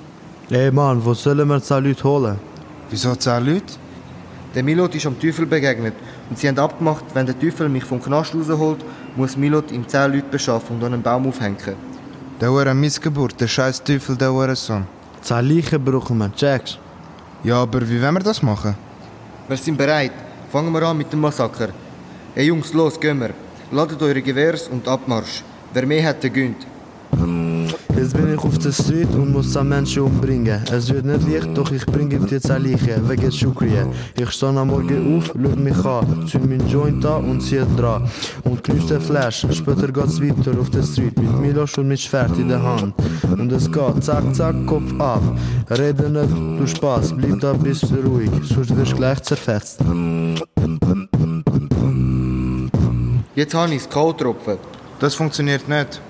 Ey 0.50 0.72
Mann, 0.72 1.04
wo 1.04 1.14
sollen 1.14 1.48
wir 1.48 1.62
zehn 1.62 1.86
Leute 1.86 2.04
holen? 2.04 2.38
Wieso 2.90 3.16
zehn 3.16 3.46
Leute? 3.46 3.74
Der 4.54 4.62
Milot 4.62 4.94
ist 4.94 5.06
am 5.06 5.18
Teufel 5.18 5.46
begegnet 5.46 5.94
und 6.30 6.38
sie 6.38 6.50
haben 6.50 6.60
abgemacht, 6.60 7.06
wenn 7.14 7.26
der 7.26 7.40
Teufel 7.40 7.70
mich 7.70 7.86
vom 7.86 8.02
Knast 8.04 8.36
rausholt, 8.36 8.84
muss 9.16 9.38
Milot 9.38 9.72
ihm 9.72 9.88
zehn 9.88 10.12
Leute 10.12 10.28
beschaffen 10.30 10.76
und 10.76 10.84
an 10.84 10.96
einen 10.96 11.02
Baum 11.02 11.28
aufhängen. 11.28 11.76
Der 12.42 12.52
Hure 12.52 12.74
Missgeburt, 12.74 13.40
der 13.40 13.48
scheiß 13.48 13.86
Teufel, 13.86 14.18
der 14.18 14.34
Hurensohn. 14.34 14.86
Zehn 15.22 15.48
Leichen 15.48 15.84
brauchen 15.84 16.18
wir, 16.18 16.34
checkst? 16.36 16.78
Ja, 17.46 17.62
aber 17.62 17.82
wie 17.90 18.02
wollen 18.02 18.16
wir 18.16 18.20
das 18.20 18.44
machen? 18.44 18.76
Wir 19.48 19.58
sind 19.58 19.78
bereit. 19.78 20.12
Fangen 20.52 20.74
wir 20.74 20.84
an 20.84 20.98
mit 20.98 21.12
dem 21.12 21.22
Massaker. 21.22 21.70
Ey 22.36 22.48
Jungs, 22.48 22.74
los, 22.74 23.00
gehen 23.00 23.20
wir. 23.22 23.30
Ladet 23.72 24.02
eure 24.02 24.22
Gewehrs 24.22 24.68
und 24.68 24.88
Abmarsch. 24.90 25.42
Wer 25.74 25.86
mehr 25.86 26.06
hat, 26.10 26.22
der 26.22 26.30
gönnt. 26.30 26.68
Jetzt 28.04 28.18
bin 28.18 28.34
ich 28.34 28.40
auf 28.44 28.58
der 28.58 28.74
Street 28.74 29.08
und 29.14 29.32
muss 29.32 29.54
10 29.54 29.66
Menschen 29.66 30.04
umbringen. 30.04 30.62
Es 30.70 30.94
wird 30.94 31.06
nicht 31.06 31.26
leicht, 31.26 31.58
doch 31.58 31.72
ich 31.72 31.86
bringe 31.86 32.20
dir 32.20 32.42
10 32.42 32.62
Leichen, 32.62 33.08
wegen 33.08 33.32
Schukrie. 33.32 33.86
Ich 34.20 34.30
stehe 34.32 34.52
am 34.52 34.68
Morgen 34.68 35.18
auf, 35.18 35.32
schau 35.34 35.56
mich 35.56 35.86
an, 35.86 36.28
zünd 36.28 36.50
meinen 36.50 36.68
Joint 36.68 37.06
an 37.06 37.24
und 37.24 37.40
ziehe 37.40 37.66
dran. 37.78 38.10
Und 38.44 38.62
knüsst 38.62 38.90
den 38.90 39.00
Flash, 39.00 39.48
später 39.52 39.88
geht's 39.90 40.22
weiter 40.22 40.52
auf 40.60 40.70
der 40.70 40.84
Street 40.84 41.18
mit 41.18 41.40
Milos 41.40 41.78
und 41.78 41.88
mit 41.88 42.02
Schwert 42.02 42.38
in 42.38 42.50
der 42.50 42.62
Hand. 42.62 42.94
Und 43.38 43.50
es 43.54 43.72
geht, 43.72 44.04
zack, 44.04 44.36
zack, 44.36 44.56
Kopf 44.66 45.00
ab. 45.00 45.24
Rede 45.70 46.10
nicht, 46.10 46.60
du 46.60 46.68
Spaß, 46.68 47.14
bleib 47.16 47.40
da, 47.40 47.54
bist 47.54 47.86
ruhig, 47.86 48.30
sonst 48.44 48.76
wirst 48.76 48.92
du 48.92 48.96
gleich 48.98 49.22
zerfetzt. 49.22 49.80
Jetzt 53.34 53.54
habe 53.54 53.74
ich 53.74 53.90
K.O.-Tropfen. 53.90 54.58
Das 55.00 55.16
funktioniert 55.16 55.70
nicht. 55.70 56.02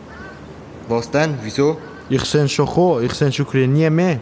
Was 0.87 1.09
denn? 1.09 1.37
Wieso? 1.41 1.77
Ich 2.09 2.23
sehe 2.25 2.47
schon 2.49 2.67
kommen, 2.67 3.05
ich 3.05 3.13
sehe 3.13 3.31
Schukrie 3.31 3.67
nie 3.67 3.89
mehr. 3.89 4.19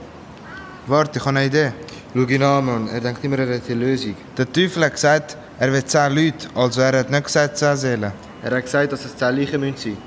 Warte, 0.87 1.19
ich 1.19 1.25
habe 1.25 1.37
eine 1.37 1.47
Idee. 1.47 1.71
Schau 2.13 2.21
ihn 2.21 2.43
an, 2.43 2.65
Mann. 2.65 2.87
Er 2.89 2.99
denkt 2.99 3.23
immer, 3.23 3.39
er 3.39 3.55
hat 3.55 3.61
eine 3.67 3.75
Lösung. 3.75 4.15
Der 4.37 4.51
Teufel 4.51 4.83
hat 4.85 4.93
gesagt, 4.93 5.37
er 5.59 5.71
will 5.71 5.83
10 5.83 6.13
Leute, 6.13 6.47
also 6.53 6.81
er 6.81 6.99
hat 6.99 7.09
nicht 7.09 7.23
gesagt 7.23 7.57
10 7.57 7.77
Seelen. 7.77 8.11
Er 8.43 8.51
hat 8.51 8.63
gesagt, 8.63 8.91
dass 8.91 9.05
es 9.05 9.15
10 9.15 9.35
Leichen 9.35 9.59
müssen 9.59 9.77
sein 9.77 9.97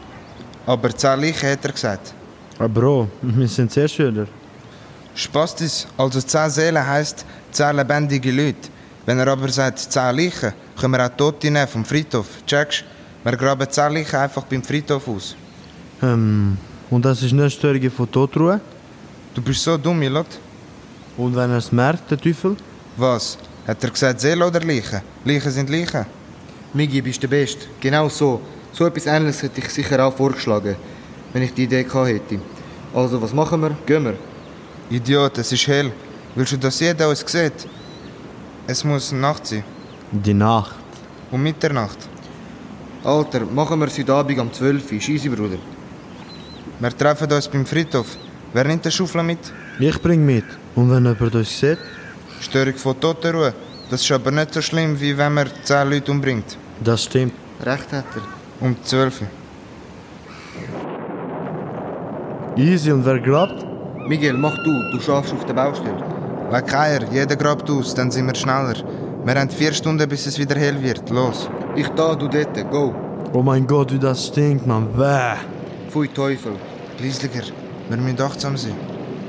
Aber 0.67 0.95
10 0.95 1.21
Leichen 1.21 1.51
hat 1.51 1.65
er 1.65 1.73
gesagt. 1.73 2.13
Ah, 2.59 2.67
Bro, 2.67 3.09
wir 3.23 3.49
sind 3.49 3.73
sehr 3.73 3.89
Schüler. 3.89 4.27
Spastis, 5.15 5.87
also 5.97 6.21
10 6.21 6.51
Seelen 6.51 6.87
heisst 6.87 7.25
10 7.53 7.77
lebendige 7.77 8.31
Leute. 8.31 8.69
Wenn 9.07 9.19
er 9.19 9.29
aber 9.29 9.49
sagt 9.49 9.79
10 9.79 10.17
Leichen, 10.17 10.53
können 10.79 10.93
wir 10.93 11.07
auch 11.07 11.17
Tote 11.17 11.51
nehmen 11.51 11.69
vom 11.69 11.85
Friedhof. 11.85 12.27
Checkst? 12.47 12.85
Wir 13.23 13.37
graben 13.37 13.69
10 13.69 13.93
Leichen 13.93 14.17
einfach 14.17 14.43
beim 14.45 14.63
Friedhof 14.63 15.09
aus. 15.09 15.37
Ähm, 16.05 16.57
und 16.91 17.05
das 17.05 17.23
ist 17.23 17.33
nicht 17.33 17.57
Störung 17.57 17.91
von 17.91 18.11
Totruhe? 18.11 18.61
Du 19.35 19.41
bist 19.43 19.63
so 19.63 19.77
dumm, 19.77 19.99
Milot. 19.99 20.27
Und 21.17 21.35
wenn 21.35 21.51
er 21.51 21.59
es 21.59 21.73
merkt, 21.73 22.11
der 22.11 22.19
Teufel? 22.19 22.57
Was? 22.97 23.39
Hat 23.67 23.83
er 23.83 23.91
gesagt 23.91 24.21
Seele 24.21 24.47
oder 24.47 24.61
Leichen? 24.61 25.01
Leichen 25.25 25.51
sind 25.51 25.71
Leichen. 25.71 26.05
Migi, 26.75 27.01
bist 27.01 27.23
der 27.23 27.29
Beste. 27.29 27.67
Genau 27.81 28.09
so. 28.09 28.41
So 28.73 28.87
etwas 28.87 29.07
Ähnliches 29.07 29.43
hätte 29.43 29.61
ich 29.61 29.69
sicher 29.71 30.05
auch 30.05 30.15
vorgeschlagen, 30.15 30.77
wenn 31.33 31.43
ich 31.43 31.55
die 31.55 31.65
Idee 31.65 31.85
gehabt 31.85 32.09
hätte. 32.09 32.41
Also, 32.93 33.23
was 33.23 33.33
machen 33.33 33.61
wir? 33.63 33.77
Gehen 33.87 34.05
wir. 34.05 34.17
Idiot, 34.91 35.39
es 35.39 35.53
ist 35.53 35.67
hell. 35.67 35.93
Willst 36.35 36.53
du, 36.53 36.57
dass 36.59 36.81
jeder 36.81 37.09
uns 37.09 37.25
sieht? 37.27 37.67
Es 38.67 38.85
muss 38.85 39.13
Nacht 39.13 39.47
sein. 39.47 39.65
Die 40.11 40.35
Nacht. 40.35 40.75
Um 41.31 41.43
Mitternacht. 41.43 41.99
Alter, 43.05 43.47
machen 43.47 43.79
wir 43.81 43.87
es 43.87 43.99
heute 43.99 44.15
Abend 44.15 44.39
um 44.39 44.53
12 44.53 44.93
Uhr. 44.93 45.01
Scheisse, 45.01 45.31
Bruder. 45.31 45.59
Wir 46.81 46.97
treffen 46.97 47.31
uns 47.33 47.49
beim 47.49 47.65
Friedhof. 47.65 48.17
Wer 48.53 48.65
nimmt 48.65 48.85
den 48.85 48.93
Schaufel 48.93 49.23
mit? 49.23 49.39
Ich 49.79 50.01
bring 50.01 50.25
mit. 50.25 50.45
Und 50.75 50.91
wenn 50.91 51.05
jemand 51.05 51.35
uns 51.35 51.59
sieht? 51.61 51.79
Störung 52.41 52.75
von 52.75 52.99
Totenruhe. 53.01 53.55
Das 53.91 54.03
ist 54.03 54.11
aber 54.11 54.31
nicht 54.31 54.53
so 54.55 54.61
schlimm, 54.61 54.99
wie 55.01 55.17
wenn 55.17 55.35
man 55.35 55.49
10 55.63 55.91
Leute 55.91 56.11
umbringt. 56.11 56.57
Das 56.83 57.05
stimmt. 57.05 57.33
Recht 57.65 57.93
hat 57.93 58.05
er. 58.17 58.23
Um 58.61 58.77
12 58.83 59.21
Uhr. 59.23 59.29
Easy, 62.57 62.93
und 62.93 63.05
wer 63.05 63.19
grabt? 63.19 63.65
Miguel, 64.09 64.35
mach 64.35 64.57
du. 64.65 64.91
Du 64.93 65.01
schaffst 65.01 65.33
auf 65.33 65.45
der 65.45 65.55
Baustelle. 65.55 66.03
Leck 66.53 66.75
Eier, 66.75 67.01
jeder 67.13 67.37
grabt 67.37 67.69
aus, 67.71 67.95
dann 67.95 68.11
sind 68.11 68.27
wir 68.27 68.35
schneller. 68.35 68.77
Wir 69.25 69.35
haben 69.35 69.51
vier 69.51 69.73
Stunden, 69.73 70.09
bis 70.09 70.27
es 70.27 70.39
wieder 70.39 70.57
hell 70.57 70.81
wird. 70.83 71.09
Los. 71.11 71.49
Ich 71.75 71.89
da, 71.91 72.15
du 72.15 72.29
dort. 72.29 72.71
Go. 72.71 72.95
Oh 73.33 73.43
mein 73.43 73.67
Gott, 73.67 73.93
wie 73.93 73.99
das 73.99 74.27
stinkt, 74.27 74.67
man. 74.67 74.93
Bäh. 74.93 75.54
Pfui 75.95 76.09
Teufel. 76.09 76.55
Leislicher, 77.01 77.45
wir 77.89 77.97
müssen 77.97 78.21
achtsam 78.21 78.57
sein. 78.57 78.75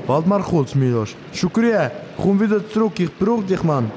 Warte 0.08 0.28
mal 0.28 0.42
kurz, 0.42 0.74
Milos. 0.74 1.10
Shukriya, 1.32 1.92
komm 2.20 2.40
wieder 2.40 2.60
zurück, 2.68 2.98
ich 2.98 3.16
brauch 3.16 3.44
dich, 3.44 3.62
Mann. 3.62 3.88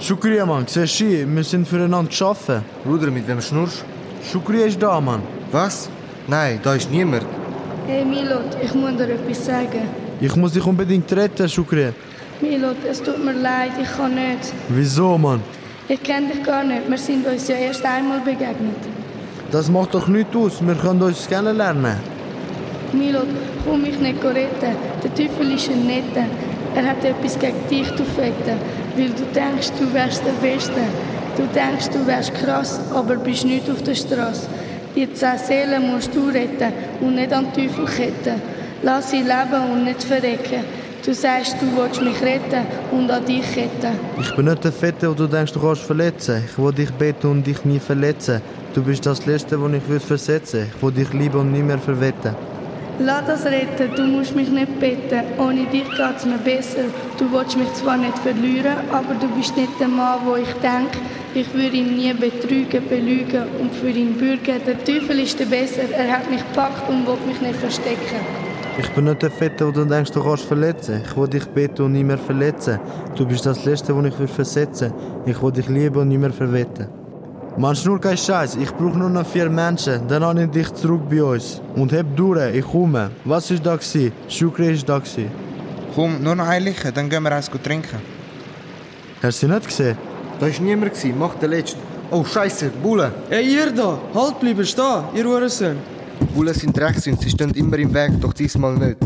Shukriya, 0.00 0.46
Mann, 0.46 0.64
siehst 0.66 1.00
du, 1.00 1.34
wir 1.34 1.44
sind 1.44 1.68
füreinander 1.68 2.08
geschaffen. 2.08 2.62
Bruder, 2.82 3.10
mit 3.10 3.28
wem 3.28 3.42
schnurst 3.42 3.84
Shukriya 4.32 4.64
ist 4.64 4.82
da, 4.82 4.98
Mann. 5.02 5.20
Was? 5.52 5.90
Nein, 6.26 6.58
da 6.62 6.74
ist 6.74 6.90
niemand. 6.90 7.26
Hey 7.86 8.02
Milot, 8.02 8.56
ich 8.64 8.74
muss 8.74 8.96
dir 8.96 9.10
etwas 9.10 9.44
sagen. 9.44 9.82
Ich 10.18 10.34
muss 10.34 10.52
dich 10.54 10.64
unbedingt 10.64 11.12
retten, 11.12 11.46
Shukriya. 11.46 11.92
Milot, 12.40 12.78
es 12.90 13.02
tut 13.02 13.22
mir 13.22 13.34
leid, 13.34 13.72
ich 13.82 13.92
kann 13.98 14.14
nicht. 14.14 14.50
Wieso, 14.70 15.18
Mann? 15.18 15.42
Ich 15.88 16.02
kenne 16.02 16.28
dich 16.28 16.42
gar 16.42 16.64
nicht, 16.64 16.88
wir 16.88 16.96
sind 16.96 17.26
uns 17.26 17.48
ja 17.48 17.56
erst 17.56 17.84
einmal 17.84 18.20
begegnet. 18.20 18.93
Das 19.54 19.70
macht 19.70 19.94
doch 19.94 20.08
nichts 20.08 20.34
aus, 20.34 20.54
wir 20.66 20.74
können 20.74 21.00
uns 21.00 21.28
kennenlernen. 21.28 21.94
Milot, 22.92 23.28
komm 23.64 23.82
mich 23.82 23.96
nicht 24.00 24.24
retten. 24.24 24.74
Der 25.00 25.14
Teufel 25.14 25.54
ist 25.54 25.70
ein 25.70 25.86
Netter. 25.86 26.26
Er 26.74 26.84
hat 26.84 27.04
etwas 27.04 27.38
gegen 27.38 27.62
dich, 27.70 27.88
du 27.90 28.02
Fette. 28.02 28.56
Weil 28.96 29.10
du 29.10 29.24
denkst, 29.32 29.70
du 29.78 29.94
wärst 29.94 30.24
der 30.26 30.32
Beste. 30.44 30.82
Du 31.36 31.44
denkst, 31.54 31.88
du 31.90 32.04
wärst 32.04 32.34
krass, 32.34 32.80
aber 32.92 33.14
bist 33.14 33.44
nicht 33.44 33.70
auf 33.70 33.80
der 33.84 33.94
Straße. 33.94 34.48
Die 34.96 35.12
zehn 35.12 35.38
Seelen 35.38 35.88
musst 35.88 36.12
du 36.12 36.26
retten 36.30 36.72
und 37.00 37.14
nicht 37.14 37.32
an 37.32 37.46
den 37.54 37.68
Teufel 37.68 37.84
ketten. 37.84 38.42
Lass 38.82 39.12
sie 39.12 39.22
leben 39.22 39.70
und 39.72 39.84
nicht 39.84 40.02
verrecken. 40.02 40.64
Du 41.06 41.14
sagst, 41.14 41.54
du 41.60 41.66
willst 41.76 42.02
mich 42.02 42.20
retten 42.20 42.66
und 42.90 43.08
an 43.08 43.24
dich 43.24 43.54
ketten. 43.54 44.00
Ich 44.20 44.34
bin 44.34 44.46
nicht 44.46 44.64
der 44.64 44.72
Fette, 44.72 45.08
wo 45.08 45.14
du 45.14 45.28
denkst, 45.28 45.52
du 45.52 45.60
kannst 45.60 45.82
verletzen. 45.82 46.42
Ich 46.44 46.58
will 46.58 46.72
dich 46.72 46.90
beten 46.90 47.28
und 47.28 47.46
dich 47.46 47.64
nie 47.64 47.78
verletzen. 47.78 48.42
Du 48.74 48.82
bist 48.82 49.06
das 49.06 49.24
Letzte, 49.24 49.62
was 49.62 49.72
ich 49.72 49.88
will 49.88 50.00
versetzen. 50.00 50.66
Ich 50.74 50.82
will 50.82 50.90
dich 50.90 51.12
lieben 51.12 51.38
und 51.38 51.52
nie 51.52 51.62
mehr 51.62 51.78
verwetten. 51.78 52.34
Lass 52.98 53.24
das 53.24 53.44
retten, 53.44 53.94
du 53.94 54.02
musst 54.02 54.34
mich 54.34 54.48
nicht 54.48 54.80
beten. 54.80 55.22
Ohne 55.38 55.64
dich 55.66 55.88
geht's 55.96 56.26
mir 56.26 56.38
besser. 56.38 56.86
Du 57.16 57.30
willst 57.30 57.56
mich 57.56 57.72
zwar 57.74 57.96
nicht 57.96 58.18
verlieren, 58.18 58.74
aber 58.90 59.14
du 59.14 59.28
bist 59.36 59.56
nicht 59.56 59.78
der 59.78 59.86
Mann, 59.86 60.18
wo 60.24 60.34
ich 60.34 60.52
denke. 60.54 60.98
Ich 61.34 61.54
würde 61.54 61.76
ihn 61.76 61.96
nie 61.96 62.12
betrügen, 62.14 62.88
belügen 62.88 63.44
und 63.60 63.72
für 63.72 63.90
ihn 63.90 64.14
bürgen. 64.14 64.60
Der 64.66 64.84
Teufel 64.84 65.20
ist 65.20 65.38
der 65.38 65.46
Besser. 65.46 65.82
Er 65.96 66.10
hat 66.10 66.28
mich 66.28 66.42
gepackt 66.48 66.88
und 66.88 67.06
will 67.06 67.18
mich 67.28 67.40
nicht 67.40 67.56
verstecken. 67.56 68.20
Ich 68.76 68.88
bin 68.90 69.04
nicht 69.04 69.22
der 69.22 69.30
Fette, 69.30 69.68
wo 69.68 69.70
du 69.70 69.84
denkst, 69.84 70.10
du 70.10 70.20
kannst 70.20 70.46
verletzen. 70.46 71.00
Ich 71.04 71.16
will 71.16 71.28
dich 71.28 71.46
beten 71.46 71.82
und 71.82 71.92
nie 71.92 72.02
mehr 72.02 72.18
verletzen. 72.18 72.80
Du 73.14 73.24
bist 73.24 73.46
das 73.46 73.64
Letzte, 73.64 73.96
was 73.96 74.06
ich 74.06 74.18
will 74.18 74.26
versetzen. 74.26 74.92
Ich 75.26 75.40
will 75.40 75.52
dich 75.52 75.68
lieben 75.68 75.96
und 75.96 76.08
nie 76.08 76.18
mehr 76.18 76.32
verwetten. 76.32 77.03
Man, 77.56 77.76
nur 77.84 78.00
kein 78.00 78.16
Scheiß. 78.16 78.56
Ich 78.56 78.72
brauche 78.72 78.98
nur 78.98 79.10
noch 79.10 79.26
vier 79.26 79.48
Menschen. 79.48 80.08
Dann 80.08 80.24
habe 80.24 80.42
ich 80.42 80.50
dich 80.50 80.74
zurück 80.74 81.02
bei 81.08 81.22
uns. 81.22 81.60
Und 81.76 81.92
heb 81.92 82.06
durch, 82.16 82.54
ich 82.54 82.64
komme. 82.64 83.10
Was 83.24 83.50
ist 83.50 83.64
da 83.64 83.76
gsi? 83.76 84.12
Shukri 84.28 84.72
ist 84.72 84.88
da 84.88 84.98
gsi. 84.98 85.26
Komm, 85.94 86.20
nur 86.20 86.34
noch 86.34 86.48
ein 86.48 86.64
Liche, 86.64 86.90
dann 86.90 87.08
gehen 87.08 87.22
wir 87.22 87.30
eins 87.30 87.48
gut 87.48 87.62
trinken. 87.62 87.98
Hast 89.22 89.40
du 89.40 89.46
sie 89.46 89.52
nicht 89.52 89.66
gesehen? 89.68 89.96
Da 90.40 90.46
war 90.46 90.60
niemand. 90.60 90.92
Gewesen. 90.94 91.14
Mach 91.16 91.34
den 91.36 91.50
Letzten. 91.50 91.78
Oh, 92.10 92.24
Scheiße, 92.24 92.70
Bullen. 92.82 93.12
Ey, 93.30 93.54
ihr 93.54 93.70
da! 93.70 93.98
Halt 94.14 94.40
bleiben 94.40 94.66
stehen, 94.66 95.04
ihr 95.14 95.24
Hurensohn! 95.24 95.76
Bullen 96.34 96.54
sind 96.54 96.76
Drecksünd, 96.76 97.20
sie 97.20 97.30
stehen 97.30 97.50
immer 97.52 97.78
im 97.78 97.94
Weg, 97.94 98.20
doch 98.20 98.32
diesmal 98.32 98.74
nicht. 98.74 98.96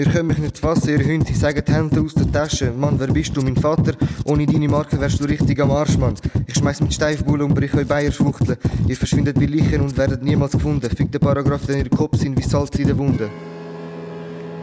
Ihr 0.00 0.06
könnt 0.06 0.28
mich 0.28 0.38
nicht 0.38 0.58
fassen, 0.58 0.98
ihr 0.98 1.04
Hunde. 1.04 1.34
Sagt 1.34 1.68
die 1.68 1.72
Hände 1.74 2.00
aus 2.00 2.14
der 2.14 2.32
Tasche. 2.32 2.72
Mann, 2.72 2.98
wer 2.98 3.08
bist 3.08 3.36
du? 3.36 3.42
Mein 3.42 3.54
Vater? 3.54 3.92
Ohne 4.24 4.46
deine 4.46 4.66
Marke 4.66 4.98
wärst 4.98 5.20
du 5.20 5.26
richtig 5.26 5.60
am 5.60 5.70
Arsch, 5.72 5.98
Mann. 5.98 6.14
Ich 6.46 6.54
schmeiß 6.54 6.80
mit 6.80 6.94
Steifbull 6.94 7.42
und 7.42 7.52
brich 7.52 7.74
euch 7.74 7.86
Bayer 7.86 8.10
schwuchteln. 8.10 8.56
Ihr 8.88 8.96
verschwindet 8.96 9.38
wie 9.38 9.44
Leichen 9.44 9.82
und 9.82 9.94
werdet 9.98 10.22
niemals 10.22 10.52
gefunden. 10.52 10.88
Fick 10.88 11.12
den 11.12 11.20
Paragraph, 11.20 11.66
den 11.66 11.80
ihr 11.80 11.90
Kopf 11.90 12.16
sind 12.16 12.34
wie 12.38 12.42
Salz 12.42 12.74
in 12.78 12.86
der 12.86 12.96
Wunde. 12.96 13.28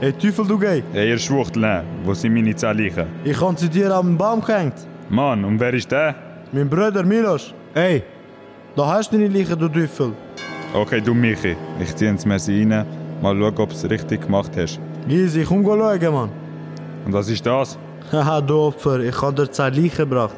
Ey, 0.02 0.12
Teufel, 0.13 0.47
du 0.47 0.58
geh! 0.58 0.82
Ey, 0.91 1.10
ihr 1.10 1.19
Schwuchteln, 1.19 1.84
wo 2.04 2.15
sind 2.15 2.34
meine 2.34 2.56
zehn 2.56 2.76
Leichen? 2.76 3.06
Ich 3.23 3.39
han 3.39 3.56
zu 3.56 3.69
dir 3.69 3.93
am 3.93 4.17
Baum 4.17 4.41
gehängt. 4.41 4.88
Mann, 5.08 5.45
und 5.45 5.60
wer 5.60 5.71
ist 5.71 5.91
der? 5.91 6.15
Mein 6.52 6.67
Bruder 6.67 7.04
Milos. 7.04 7.54
Ey, 7.76 8.02
da 8.76 8.88
hast 8.88 9.13
du 9.13 9.19
deine 9.19 9.30
Leiche, 9.30 9.56
du 9.56 9.69
Teufel. 9.69 10.13
Okay, 10.73 11.00
du 11.00 11.13
Michi, 11.13 11.56
ich 11.80 11.95
zieh 11.95 12.08
ins 12.08 12.26
Messi 12.26 12.63
rein, 12.63 12.86
mal 13.21 13.36
schauen, 13.36 13.58
ob 13.58 13.69
du 13.69 13.75
es 13.75 13.89
richtig 13.89 14.21
gemacht 14.21 14.51
hast. 14.58 14.80
Easy, 15.08 15.43
komm 15.43 15.63
schauen, 15.65 16.13
Mann. 16.13 16.30
Und 17.06 17.13
was 17.13 17.30
ist 17.30 17.45
das? 17.45 17.77
Haha, 18.12 18.41
du 18.41 18.56
Opfer, 18.56 18.99
ich 18.99 19.21
hab 19.21 19.36
dir 19.36 19.49
zwei 19.51 19.69
Leichen 19.69 19.97
gebracht. 19.97 20.36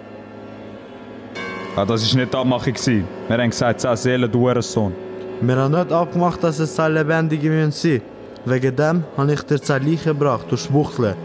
Ah, 1.76 1.86
das 1.86 2.04
ist 2.04 2.16
nicht 2.16 2.34
die 2.34 2.38
Abmachung. 2.38 2.74
Wir 2.76 3.38
haben 3.38 3.50
gesagt, 3.50 3.82
10 3.82 3.96
Seelen, 3.96 4.32
du 4.32 4.40
Hurensohn. 4.40 4.94
Wir 5.42 5.56
haben 5.56 5.72
nicht 5.72 5.92
abgemacht, 5.92 6.44
dass 6.44 6.60
es 6.60 6.76
zwei 6.76 6.90
Lebendige 6.90 7.50
müssen 7.50 7.72
sein. 7.72 8.02
Wegen 8.46 8.76
dem 8.76 9.04
habe 9.16 9.34
ich 9.34 9.42
dir 9.44 9.62
zwei 9.62 9.78
Leichen 9.78 10.14
gebracht, 10.14 10.46
du 10.50 10.58
Schwuchtel. 10.58 11.16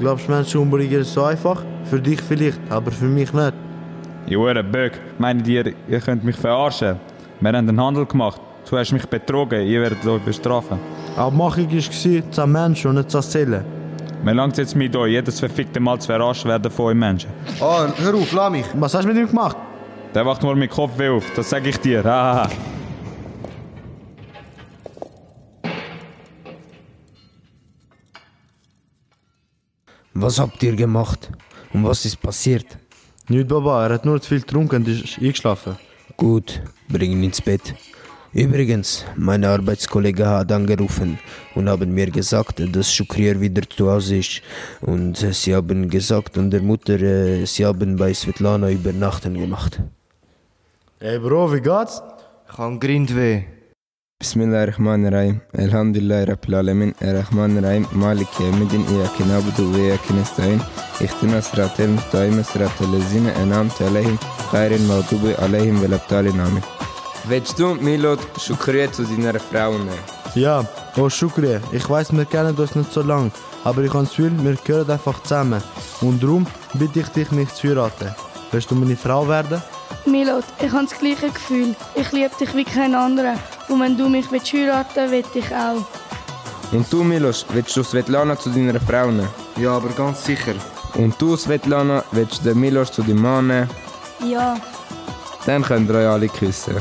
Glaubst 0.00 0.28
du, 0.28 0.32
Menschen 0.32 0.60
umbringen 0.60 1.00
ist 1.00 1.12
so 1.14 1.24
einfach? 1.24 1.62
Für 1.84 2.00
dich 2.00 2.20
vielleicht, 2.20 2.60
aber 2.70 2.90
für 2.90 3.06
mich 3.06 3.32
nicht. 3.32 3.54
Ihr 4.26 4.38
Hurenböck, 4.38 4.92
meint 5.18 5.46
ihr, 5.48 5.72
ihr 5.88 6.00
könnt 6.00 6.24
mich 6.24 6.36
verarschen? 6.36 6.96
Wir 7.40 7.48
haben 7.48 7.68
einen 7.68 7.80
Handel 7.80 8.06
gemacht. 8.06 8.40
Du 8.68 8.78
hast 8.78 8.92
mich 8.92 9.06
betrogen, 9.06 9.66
ihr 9.66 9.80
werdet 9.82 10.06
euch 10.06 10.22
bestrafen. 10.22 10.78
Abmachung 11.16 11.70
war, 11.70 12.32
zwei 12.32 12.46
Menschen 12.46 12.88
und 12.88 12.96
nicht 12.96 13.10
zwei 13.10 13.20
Seelen. 13.20 13.64
Mir 14.24 14.34
langt 14.34 14.56
jetzt 14.58 14.74
mit 14.74 14.96
euch, 14.96 15.12
jedes 15.12 15.38
verfickte 15.38 15.78
Mal 15.78 16.00
zu 16.00 16.06
verarscht 16.06 16.44
werden 16.44 16.72
von 16.72 16.86
euch 16.86 16.94
Menschen. 16.96 17.30
Ah, 17.60 17.86
hör 17.98 18.14
auf, 18.14 18.32
lass 18.32 18.50
mich. 18.50 18.66
Was 18.74 18.94
hast 18.94 19.04
du 19.04 19.08
mit 19.08 19.18
ihm 19.18 19.28
gemacht? 19.28 19.56
Der 20.14 20.26
wacht 20.26 20.42
nur 20.42 20.56
mit 20.56 20.70
Kopf 20.70 20.98
weh 20.98 21.08
auf, 21.08 21.24
das 21.36 21.50
sag 21.50 21.66
ich 21.66 21.78
dir. 21.78 22.02
Hahaha. 22.02 22.48
Was 30.14 30.38
habt 30.40 30.62
ihr 30.62 30.74
gemacht? 30.74 31.30
Und 31.72 31.84
was 31.84 32.04
ist 32.04 32.20
passiert? 32.20 32.66
Nicht, 33.28 33.48
Baba, 33.48 33.86
er 33.86 33.94
hat 33.94 34.04
nur 34.04 34.20
zu 34.20 34.28
viel 34.30 34.40
getrunken 34.40 34.76
und 34.76 34.88
ist 34.88 35.18
eingeschlafen. 35.18 35.76
Gut, 36.16 36.60
bring 36.88 37.12
ihn 37.12 37.24
ins 37.24 37.40
Bett. 37.40 37.74
Übrigens, 38.34 39.04
mein 39.14 39.44
Arbeitskollege 39.44 40.26
hat 40.26 40.50
angerufen 40.50 41.18
und 41.54 41.68
haben 41.68 41.94
mir 41.94 42.10
gesagt, 42.10 42.60
dass 42.74 42.92
Shukrier 42.92 43.40
wieder 43.40 43.62
zu 43.62 43.88
Hause 43.88 44.16
ist. 44.16 44.42
Und 44.80 45.18
sie 45.18 45.54
haben 45.54 45.88
gesagt 45.88 46.36
und 46.36 46.50
der 46.50 46.60
Mutter, 46.60 47.00
äh, 47.00 47.46
sie 47.46 47.64
haben 47.64 47.94
bei 47.96 48.12
Svetlana 48.12 48.70
übernachten 48.72 49.34
gemacht. 49.34 49.80
Ey 50.98 51.20
Bro, 51.20 51.52
wie 51.52 51.60
geht's? 51.60 52.02
Ich 52.50 52.58
hab 52.58 52.80
Grindweh. 52.80 53.44
bismillahirrahmanirrahim 54.20 55.40
elhamdülillahi 55.52 56.26
rabbil 56.28 56.54
alemin 56.54 56.94
errahmanirrahim 57.00 57.86
maliki 57.92 58.42
yevmiddin 58.42 58.84
iyyake 58.92 59.24
na'budu 59.30 59.74
ve 59.74 59.80
iyyake 59.82 60.14
nestaîn 60.14 60.60
ihdina 61.04 61.42
sıratel 61.42 61.88
müstakime 61.88 62.44
sıratel 62.44 62.92
lezîne 62.92 63.30
en'amte 63.42 63.84
aleyhim 63.84 64.18
gayril 64.52 64.86
mağdubi 64.86 65.36
aleyhim 65.36 65.82
veleddâlin 65.82 66.38
amin 66.38 66.64
Willst 67.26 67.58
du, 67.58 67.74
Milot, 67.74 68.18
Shukriya 68.38 68.92
zu 68.92 69.02
deiner 69.02 69.40
Frau 69.40 69.72
nehmen? 69.72 69.98
Ja, 70.34 70.62
oh 70.96 71.08
Shukri, 71.08 71.58
ich 71.72 71.88
weiß, 71.88 72.12
wir 72.12 72.26
kennen 72.26 72.54
uns 72.54 72.74
nicht 72.74 72.92
so 72.92 73.00
lange, 73.00 73.30
aber 73.64 73.82
ich 73.82 73.88
habe 73.94 74.04
das 74.04 74.10
Gefühl, 74.10 74.32
wir 74.44 74.56
gehören 74.56 74.90
einfach 74.90 75.22
zusammen. 75.22 75.62
Und 76.02 76.22
darum 76.22 76.46
bitte 76.74 77.00
ich 77.00 77.08
dich, 77.08 77.30
mich 77.30 77.48
zu 77.54 77.68
heiraten. 77.68 78.14
Willst 78.52 78.70
du 78.70 78.74
meine 78.74 78.94
Frau 78.96 79.26
werden? 79.26 79.62
Milot, 80.04 80.44
ich 80.60 80.70
habe 80.70 80.84
das 80.84 80.98
gleiche 80.98 81.30
Gefühl. 81.30 81.74
Ich 81.94 82.12
liebe 82.12 82.30
dich 82.38 82.54
wie 82.54 82.64
kein 82.64 82.94
anderer. 82.94 83.36
Und 83.68 83.80
wenn 83.80 83.96
du 83.96 84.06
mich 84.10 84.30
willst 84.30 84.52
heiraten 84.52 85.10
willst, 85.10 85.34
will 85.34 85.42
ich 85.42 85.54
auch. 85.54 85.86
Und 86.72 86.92
du, 86.92 87.04
Milos, 87.04 87.46
willst 87.54 87.74
du 87.74 87.82
Svetlana 87.82 88.38
zu 88.38 88.50
deiner 88.50 88.80
Frau 88.80 89.06
nehmen? 89.06 89.28
Ja, 89.56 89.76
aber 89.76 89.88
ganz 89.90 90.24
sicher. 90.26 90.54
Und 90.94 91.14
du, 91.18 91.36
Svetlana, 91.36 92.04
willst 92.12 92.40
du 92.40 92.50
den 92.50 92.60
Milos 92.60 92.92
zu 92.92 93.02
deinem 93.02 93.22
Mann 93.22 93.46
nehmen? 93.46 93.70
Ja. 94.26 94.56
Dann 95.46 95.62
könnt 95.62 95.88
ihr 95.88 95.96
euch 95.96 96.06
alle 96.06 96.28
küssen. 96.28 96.76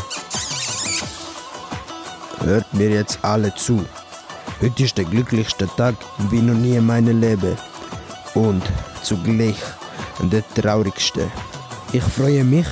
Hört 2.43 2.73
mir 2.73 2.89
jetzt 2.89 3.19
alle 3.21 3.55
zu. 3.55 3.85
Heute 4.61 4.83
ist 4.83 4.97
der 4.97 5.05
glücklichste 5.05 5.65
Tag 5.77 5.95
wie 6.29 6.41
noch 6.41 6.55
nie 6.55 6.75
in 6.75 6.85
meinem 6.85 7.21
Leben. 7.21 7.55
Und 8.33 8.61
zugleich 9.01 9.55
der 10.19 10.43
traurigste. 10.53 11.31
Ich 11.93 12.03
freue 12.03 12.43
mich 12.43 12.67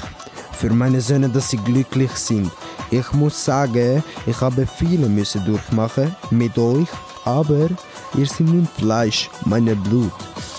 für 0.51 0.71
meine 0.71 0.99
Söhne, 0.99 1.29
dass 1.29 1.51
sie 1.51 1.57
glücklich 1.57 2.11
sind. 2.11 2.51
Ich 2.89 3.13
muss 3.13 3.45
sagen, 3.45 4.03
ich 4.25 4.41
habe 4.41 4.67
viele 4.67 5.07
müssen 5.07 5.45
durchmachen 5.45 6.13
mit 6.31 6.57
euch, 6.57 6.89
aber 7.23 7.69
ihr 8.17 8.25
seid 8.25 8.41
mein 8.41 8.67
Fleisch, 8.77 9.29
mein 9.45 9.65
Blut. 9.83 10.11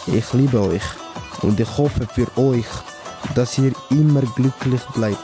Ich 0.07 0.33
liebe 0.33 0.59
euch 0.59 0.83
und 1.43 1.61
ich 1.61 1.77
hoffe 1.77 2.09
für 2.15 2.27
euch, 2.41 2.67
dass 3.35 3.59
ihr 3.59 3.73
immer 3.91 4.23
glücklich 4.23 4.83
bleibt. 4.95 5.19